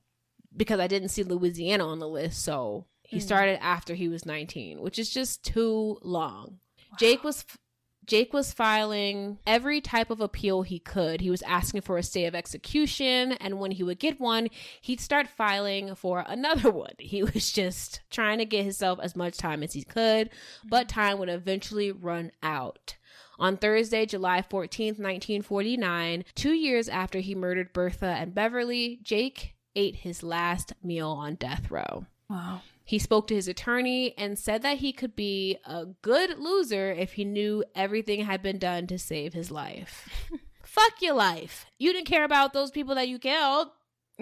because 0.57 0.79
I 0.79 0.87
didn't 0.87 1.09
see 1.09 1.21
Louisiana 1.21 1.85
on 1.87 1.99
the 1.99 2.09
list. 2.09 2.41
So, 2.41 2.87
he 3.03 3.19
started 3.19 3.63
after 3.63 3.93
he 3.93 4.07
was 4.07 4.25
19, 4.25 4.81
which 4.81 4.97
is 4.97 5.11
just 5.11 5.43
too 5.43 5.99
long. 6.01 6.57
Jake 6.97 7.23
was. 7.23 7.45
Jake 8.05 8.33
was 8.33 8.53
filing 8.53 9.39
every 9.47 9.81
type 9.81 10.09
of 10.09 10.21
appeal 10.21 10.61
he 10.61 10.79
could. 10.79 11.21
He 11.21 11.29
was 11.29 11.41
asking 11.43 11.81
for 11.81 11.97
a 11.97 12.03
stay 12.03 12.25
of 12.25 12.35
execution, 12.35 13.33
and 13.33 13.59
when 13.59 13.71
he 13.71 13.83
would 13.83 13.99
get 13.99 14.19
one, 14.19 14.49
he'd 14.81 14.99
start 14.99 15.27
filing 15.27 15.95
for 15.95 16.23
another 16.27 16.71
one. 16.85 16.93
He 16.99 17.23
was 17.23 17.51
just 17.51 18.01
trying 18.09 18.37
to 18.39 18.45
get 18.45 18.63
himself 18.63 18.99
as 19.01 19.15
much 19.15 19.37
time 19.37 19.63
as 19.63 19.73
he 19.73 19.83
could, 19.83 20.29
but 20.63 20.89
time 20.89 21.19
would 21.19 21.29
eventually 21.29 21.91
run 21.91 22.31
out. 22.43 22.95
On 23.37 23.57
Thursday, 23.57 24.05
July 24.05 24.41
14th, 24.41 24.99
1949, 24.99 26.23
two 26.35 26.53
years 26.53 26.87
after 26.87 27.19
he 27.19 27.35
murdered 27.35 27.73
Bertha 27.73 28.05
and 28.05 28.33
Beverly, 28.33 28.99
Jake 29.03 29.55
ate 29.75 29.97
his 29.97 30.23
last 30.23 30.73
meal 30.81 31.09
on 31.09 31.35
death 31.35 31.69
row. 31.69 32.05
Wow. 32.29 32.61
He 32.85 32.99
spoke 32.99 33.27
to 33.27 33.35
his 33.35 33.47
attorney 33.47 34.13
and 34.17 34.37
said 34.37 34.61
that 34.61 34.77
he 34.77 34.93
could 34.93 35.15
be 35.15 35.57
a 35.65 35.85
good 36.03 36.37
loser 36.37 36.91
if 36.91 37.13
he 37.13 37.25
knew 37.25 37.63
everything 37.75 38.25
had 38.25 38.43
been 38.43 38.59
done 38.59 38.85
to 38.87 38.99
save 38.99 39.33
his 39.33 39.49
life. 39.49 40.07
Fuck 40.63 41.01
your 41.01 41.15
life. 41.15 41.65
You 41.79 41.91
didn't 41.93 42.05
care 42.07 42.23
about 42.23 42.53
those 42.53 42.69
people 42.69 42.93
that 42.95 43.07
you 43.07 43.17
killed. 43.17 43.69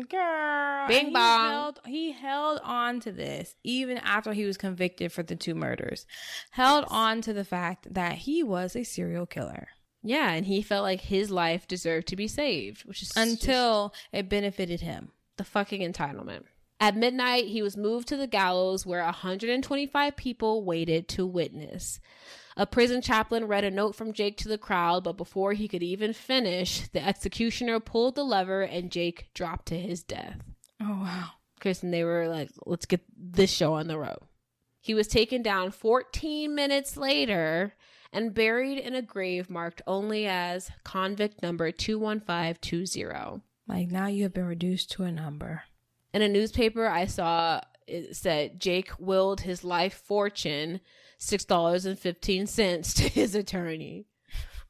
Girl. 0.10 0.88
Bing 0.88 1.08
he 1.08 1.13
bong. 1.13 1.49
Held, 1.52 1.80
he 1.86 2.12
held 2.13 2.60
on 2.63 2.99
to 3.02 3.12
this 3.12 3.56
even 3.63 3.97
after 3.99 4.34
he 4.34 4.45
was 4.45 4.58
convicted 4.58 5.12
for 5.12 5.21
the 5.23 5.36
two 5.36 5.54
murders. 5.56 6.06
Held 6.52 6.86
on 6.88 7.21
to 7.21 7.34
the 7.34 7.45
fact 7.45 7.93
that 7.93 8.13
he 8.13 8.41
was 8.43 8.76
a 8.76 8.84
serial 8.84 9.26
killer 9.28 9.67
Yeah, 10.02 10.32
and 10.32 10.45
he 10.47 10.62
felt 10.63 10.84
like 10.84 11.02
his 11.02 11.30
life 11.30 11.67
deserved 11.67 12.08
to 12.08 12.15
be 12.15 12.28
saved, 12.28 12.86
which 12.86 13.02
is 13.04 13.10
just 13.10 13.17
until 13.17 13.93
it 14.12 14.30
benefited 14.30 14.82
him. 14.82 15.12
the 15.38 15.43
fucking 15.43 15.82
entitlement. 15.82 16.43
At 16.84 16.98
midnight, 16.98 17.46
he 17.46 17.62
was 17.62 17.78
moved 17.78 18.10
to 18.10 18.17
the 18.17 18.28
gallows 18.28 18.86
where 18.86 19.02
125 19.02 20.17
people 20.17 20.65
waited 20.65 21.08
to 21.08 21.26
witness. 21.26 22.02
A 22.58 22.65
prison 22.65 23.02
chaplain 23.02 23.46
read 23.46 23.63
a 23.63 23.72
note 23.72 23.96
from 23.96 24.12
Jake 24.12 24.36
to 24.39 24.50
the 24.50 24.58
crowd, 24.58 25.06
but 25.06 25.15
before 25.15 25.54
he 25.54 25.69
could 25.69 25.82
even 25.82 26.12
finish, 26.12 26.89
the 26.89 27.02
executioner 27.02 27.80
pulled 27.80 28.15
the 28.15 28.26
lever 28.26 28.63
and 28.63 28.91
Jake 28.91 29.30
dropped 29.34 29.67
to 29.67 29.80
his 29.80 30.04
death. 30.04 30.41
Oh 30.82 31.00
wow. 31.04 31.30
Kristen, 31.62 31.91
they 31.91 32.04
were 32.04 32.28
like, 32.28 32.50
let's 32.65 32.86
get 32.86 33.00
this 33.17 33.50
show 33.50 33.76
on 33.76 33.88
the 33.88 33.98
road. 33.98 34.19
He 34.82 34.93
was 34.93 35.08
taken 35.08 35.41
down 35.41 35.72
14 35.72 36.54
minutes 36.54 36.98
later 36.98 37.76
and 38.12 38.34
buried 38.34 38.78
in 38.78 38.93
a 38.93 39.02
grave 39.02 39.50
marked 39.50 39.82
only 39.88 40.28
as 40.28 40.69
convict 40.84 41.41
number 41.41 41.72
21520. 41.72 43.41
Like 43.69 43.89
now 43.89 44.08
you 44.08 44.24
have 44.24 44.34
been 44.34 44.48
reduced 44.48 44.91
to 44.91 45.04
a 45.04 45.12
number. 45.13 45.63
In 46.13 46.21
a 46.21 46.30
newspaper, 46.30 46.88
I 46.88 47.06
saw 47.06 47.62
it 47.88 48.15
said 48.15 48.60
Jake 48.60 48.91
willed 48.99 49.41
his 49.41 49.63
life 49.63 50.02
fortune, 50.06 50.80
$6.15 51.19 52.95
to 52.95 53.10
his 53.10 53.36
attorney. 53.36 54.06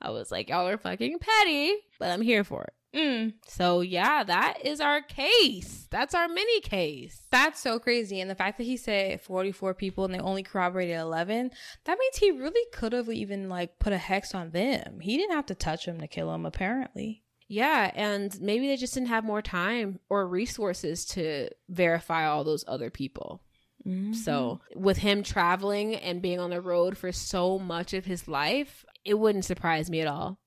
I 0.02 0.10
was 0.10 0.32
like, 0.32 0.50
y'all 0.50 0.68
are 0.68 0.78
fucking 0.78 1.20
petty, 1.20 1.76
but 2.00 2.10
I'm 2.10 2.22
here 2.22 2.44
for 2.44 2.64
it. 2.64 2.74
Mm. 2.94 3.34
So, 3.48 3.82
yeah, 3.82 4.24
that 4.24 4.60
is 4.64 4.80
our 4.80 5.02
case. 5.02 5.88
That's 5.90 6.14
our 6.14 6.28
mini 6.28 6.62
case. 6.62 7.26
That's 7.32 7.60
so 7.60 7.80
crazy. 7.80 8.22
And 8.22 8.30
the 8.30 8.36
fact 8.36 8.58
that 8.58 8.66
he 8.66 8.78
said 8.78 9.22
44 9.22 9.74
people 9.74 10.06
and 10.06 10.14
they 10.14 10.20
only 10.20 10.44
corroborated 10.44 10.98
11, 10.98 11.52
that 11.86 11.98
means 11.98 12.18
he 12.18 12.32
really 12.32 12.70
could 12.72 12.94
have 12.94 13.10
even 13.10 13.50
like 13.50 13.80
put 13.80 13.94
a 13.94 13.98
hex 13.98 14.36
on 14.36 14.52
them. 14.52 15.00
He 15.00 15.18
didn't 15.18 15.36
have 15.36 15.48
to 15.48 15.56
touch 15.56 15.86
them 15.86 16.00
to 16.02 16.08
kill 16.08 16.32
them, 16.32 16.46
apparently. 16.46 17.23
Yeah, 17.48 17.92
and 17.94 18.40
maybe 18.42 18.68
they 18.68 18.78
just 18.78 18.94
didn't 18.94 19.10
have 19.10 19.24
more 19.24 19.42
time 19.42 20.00
or 20.10 20.28
resources 20.28 21.06
to 21.08 21.50
verify 21.70 22.26
all 22.26 22.44
those 22.44 22.64
other 22.68 22.90
people. 22.90 23.42
So, 23.86 24.62
mm-hmm. 24.72 24.82
with 24.82 24.98
him 24.98 25.24
traveling 25.24 25.96
and 25.96 26.22
being 26.22 26.40
on 26.40 26.52
the 26.52 26.62
road 26.62 26.98
for 26.98 27.12
so 27.12 27.60
much 27.60 27.94
of 27.94 28.06
his 28.06 28.30
life, 28.30 28.86
it 29.04 29.16
wouldn't 29.16 29.44
surprise 29.44 29.90
me 29.90 30.00
at 30.00 30.08
all. 30.08 30.40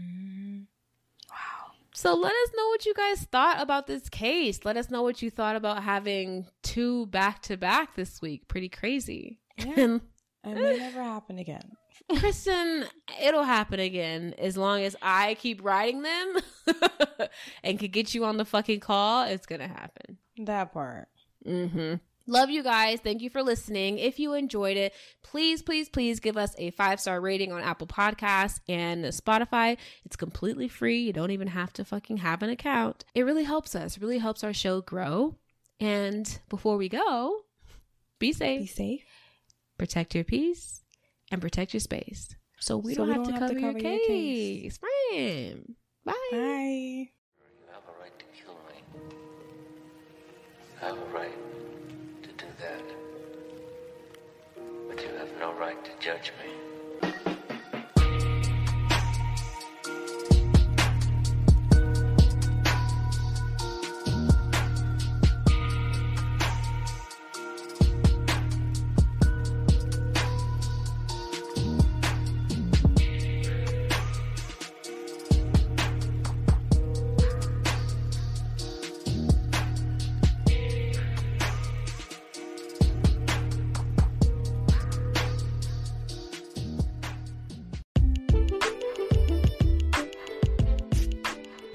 Mm-hmm. 0.00 0.60
Wow. 1.28 1.72
So, 1.92 2.14
let 2.14 2.32
us 2.32 2.50
know 2.56 2.68
what 2.68 2.86
you 2.86 2.94
guys 2.94 3.22
thought 3.32 3.60
about 3.60 3.88
this 3.88 4.08
case. 4.08 4.60
Let 4.64 4.76
us 4.76 4.90
know 4.90 5.02
what 5.02 5.22
you 5.22 5.30
thought 5.30 5.56
about 5.56 5.82
having 5.82 6.46
two 6.62 7.06
back 7.06 7.42
to 7.42 7.56
back 7.56 7.96
this 7.96 8.22
week. 8.22 8.46
Pretty 8.46 8.68
crazy. 8.68 9.40
Yeah. 9.56 9.98
And 10.46 10.58
It 10.58 10.62
may 10.62 10.76
never 10.76 11.02
happen 11.02 11.38
again. 11.38 11.72
Kristen, 12.18 12.84
it'll 13.22 13.44
happen 13.44 13.80
again 13.80 14.34
as 14.38 14.56
long 14.56 14.82
as 14.82 14.94
I 15.00 15.34
keep 15.34 15.64
writing 15.64 16.02
them 16.02 16.36
and 17.62 17.78
could 17.78 17.92
get 17.92 18.14
you 18.14 18.24
on 18.24 18.36
the 18.36 18.44
fucking 18.44 18.80
call. 18.80 19.24
It's 19.24 19.46
gonna 19.46 19.68
happen. 19.68 20.18
That 20.38 20.72
part. 20.72 21.08
Mm-hmm. 21.46 21.94
Love 22.26 22.48
you 22.48 22.62
guys. 22.62 23.00
Thank 23.00 23.20
you 23.20 23.28
for 23.28 23.42
listening. 23.42 23.98
If 23.98 24.18
you 24.18 24.32
enjoyed 24.32 24.76
it, 24.78 24.94
please, 25.22 25.62
please, 25.62 25.90
please 25.90 26.20
give 26.20 26.36
us 26.38 26.54
a 26.58 26.70
five 26.70 26.98
star 27.00 27.20
rating 27.20 27.52
on 27.52 27.60
Apple 27.62 27.86
Podcasts 27.86 28.60
and 28.68 29.04
Spotify. 29.06 29.76
It's 30.06 30.16
completely 30.16 30.68
free. 30.68 31.00
You 31.00 31.12
don't 31.12 31.32
even 31.32 31.48
have 31.48 31.72
to 31.74 31.84
fucking 31.84 32.18
have 32.18 32.42
an 32.42 32.48
account. 32.50 33.04
It 33.14 33.22
really 33.24 33.44
helps 33.44 33.74
us, 33.74 33.98
really 33.98 34.18
helps 34.18 34.42
our 34.44 34.54
show 34.54 34.80
grow. 34.80 35.36
And 35.80 36.38
before 36.48 36.76
we 36.76 36.88
go, 36.88 37.40
be 38.18 38.32
safe, 38.32 38.60
Be 38.60 38.66
safe. 38.66 39.04
protect 39.76 40.14
your 40.14 40.24
peace, 40.24 40.82
and 41.34 41.42
protect 41.42 41.74
your 41.74 41.80
space. 41.80 42.34
So 42.60 42.78
we, 42.78 42.94
So 42.94 43.04
don't, 43.04 43.08
we 43.08 43.14
have, 43.14 43.24
don't 43.24 43.34
to 43.34 43.40
have 43.40 43.50
to 43.50 43.54
cover 43.56 43.60
your 43.60 43.72
cover 43.72 43.88
your 43.88 43.98
case. 44.06 44.78
case. 44.78 44.78
Friend. 44.78 45.74
Bye. 46.04 46.12
Bye. 46.30 46.38
You 46.38 47.08
have 47.72 47.82
a 47.88 48.00
right 48.00 48.18
to 48.18 48.24
kill 48.32 48.54
me. 48.70 49.10
I 50.80 50.86
have 50.86 50.96
a 50.96 51.04
right 51.12 51.36
to 52.22 52.28
do 52.28 52.46
that. 52.60 52.82
But 54.88 55.02
you 55.02 55.08
have 55.18 55.28
no 55.40 55.52
right 55.54 55.84
to 55.84 55.90
judge 56.00 56.32
me. 56.42 56.52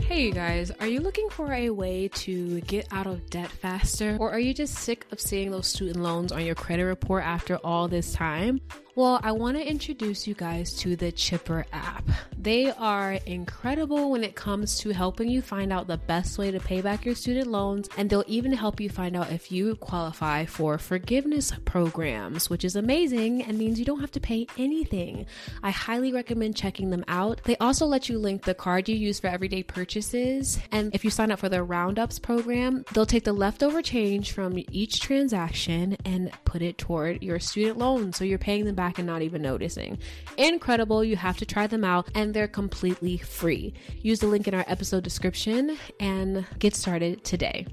Hey, 0.10 0.26
you 0.26 0.32
guys, 0.32 0.72
are 0.80 0.88
you 0.88 1.02
looking 1.02 1.30
for 1.30 1.54
a 1.54 1.70
way 1.70 2.08
to 2.08 2.62
get 2.62 2.88
out 2.90 3.06
of 3.06 3.30
debt 3.30 3.52
faster? 3.52 4.18
Or 4.20 4.32
are 4.32 4.40
you 4.40 4.56
just 4.56 4.74
sick 4.74 5.06
of 5.12 5.22
seeing 5.22 5.52
those 5.52 5.68
student 5.68 5.98
loans 5.98 6.32
on 6.32 6.44
your 6.44 6.56
credit 6.56 6.86
report 6.86 7.24
after 7.24 7.58
all 7.58 7.88
this 7.88 8.12
time? 8.12 8.60
Well, 9.00 9.22
I 9.24 9.32
want 9.32 9.56
to 9.56 9.66
introduce 9.66 10.28
you 10.28 10.34
guys 10.34 10.74
to 10.80 10.98
the 10.98 11.10
Chipper 11.10 11.66
app. 11.72 12.04
They 12.38 12.70
are 12.70 13.14
incredible 13.26 14.12
when 14.12 14.26
it 14.26 14.36
comes 14.36 14.78
to 14.80 14.90
helping 14.90 15.30
you 15.30 15.42
find 15.42 15.72
out 15.72 15.88
the 15.88 15.96
best 15.96 16.38
way 16.38 16.52
to 16.52 16.60
pay 16.60 16.82
back 16.82 17.06
your 17.06 17.16
student 17.16 17.48
loans, 17.48 17.88
and 17.96 18.10
they'll 18.10 18.26
even 18.28 18.52
help 18.52 18.82
you 18.82 18.90
find 18.90 19.16
out 19.16 19.32
if 19.32 19.54
you 19.54 19.76
qualify 19.76 20.44
for 20.44 20.78
forgiveness 20.78 21.54
programs, 21.64 22.50
which 22.50 22.66
is 22.66 22.76
amazing 22.76 23.42
and 23.44 23.58
means 23.58 23.80
you 23.80 23.86
don't 23.86 24.02
have 24.02 24.12
to 24.12 24.20
pay 24.20 24.48
anything. 24.58 25.26
I 25.64 25.72
highly 25.72 26.12
recommend 26.12 26.58
checking 26.58 26.90
them 26.90 27.06
out. 27.08 27.42
They 27.46 27.56
also 27.58 27.86
let 27.86 28.10
you 28.10 28.20
link 28.20 28.44
the 28.44 28.54
card 28.54 28.90
you 28.90 28.98
use 28.98 29.22
for 29.22 29.28
everyday 29.28 29.64
purchases, 29.64 30.60
and 30.74 30.94
if 30.94 31.06
you 31.06 31.10
sign 31.10 31.32
up 31.32 31.40
for 31.40 31.48
the 31.48 31.64
Roundups 31.64 32.20
program, 32.20 32.84
they'll 32.94 33.06
take 33.06 33.24
the 33.24 33.32
leftover 33.32 33.82
change 33.82 34.34
from 34.34 34.62
each 34.72 35.00
transaction 35.00 35.96
and 36.04 36.32
put 36.44 36.62
it 36.62 36.78
toward 36.78 37.24
your 37.24 37.40
student 37.40 37.78
loan 37.78 38.12
so 38.12 38.26
you're 38.26 38.38
paying 38.38 38.66
them 38.66 38.76
back 38.90 38.98
and 38.98 39.06
not 39.06 39.22
even 39.22 39.44
noticing. 39.44 40.00
Incredible. 40.38 41.04
You 41.04 41.16
have 41.16 41.38
to 41.38 41.46
try 41.46 41.68
them 41.68 41.84
out 41.84 42.10
and 42.16 42.34
they're 42.34 42.48
completely 42.48 43.18
free. 43.18 43.72
Use 44.02 44.20
the 44.20 44.26
link 44.26 44.48
in 44.48 44.56
our 44.56 44.66
episode 44.68 45.04
description 45.04 45.78
and 46.00 46.44
get 46.58 46.76
started 46.76 47.24
today. 47.24 47.68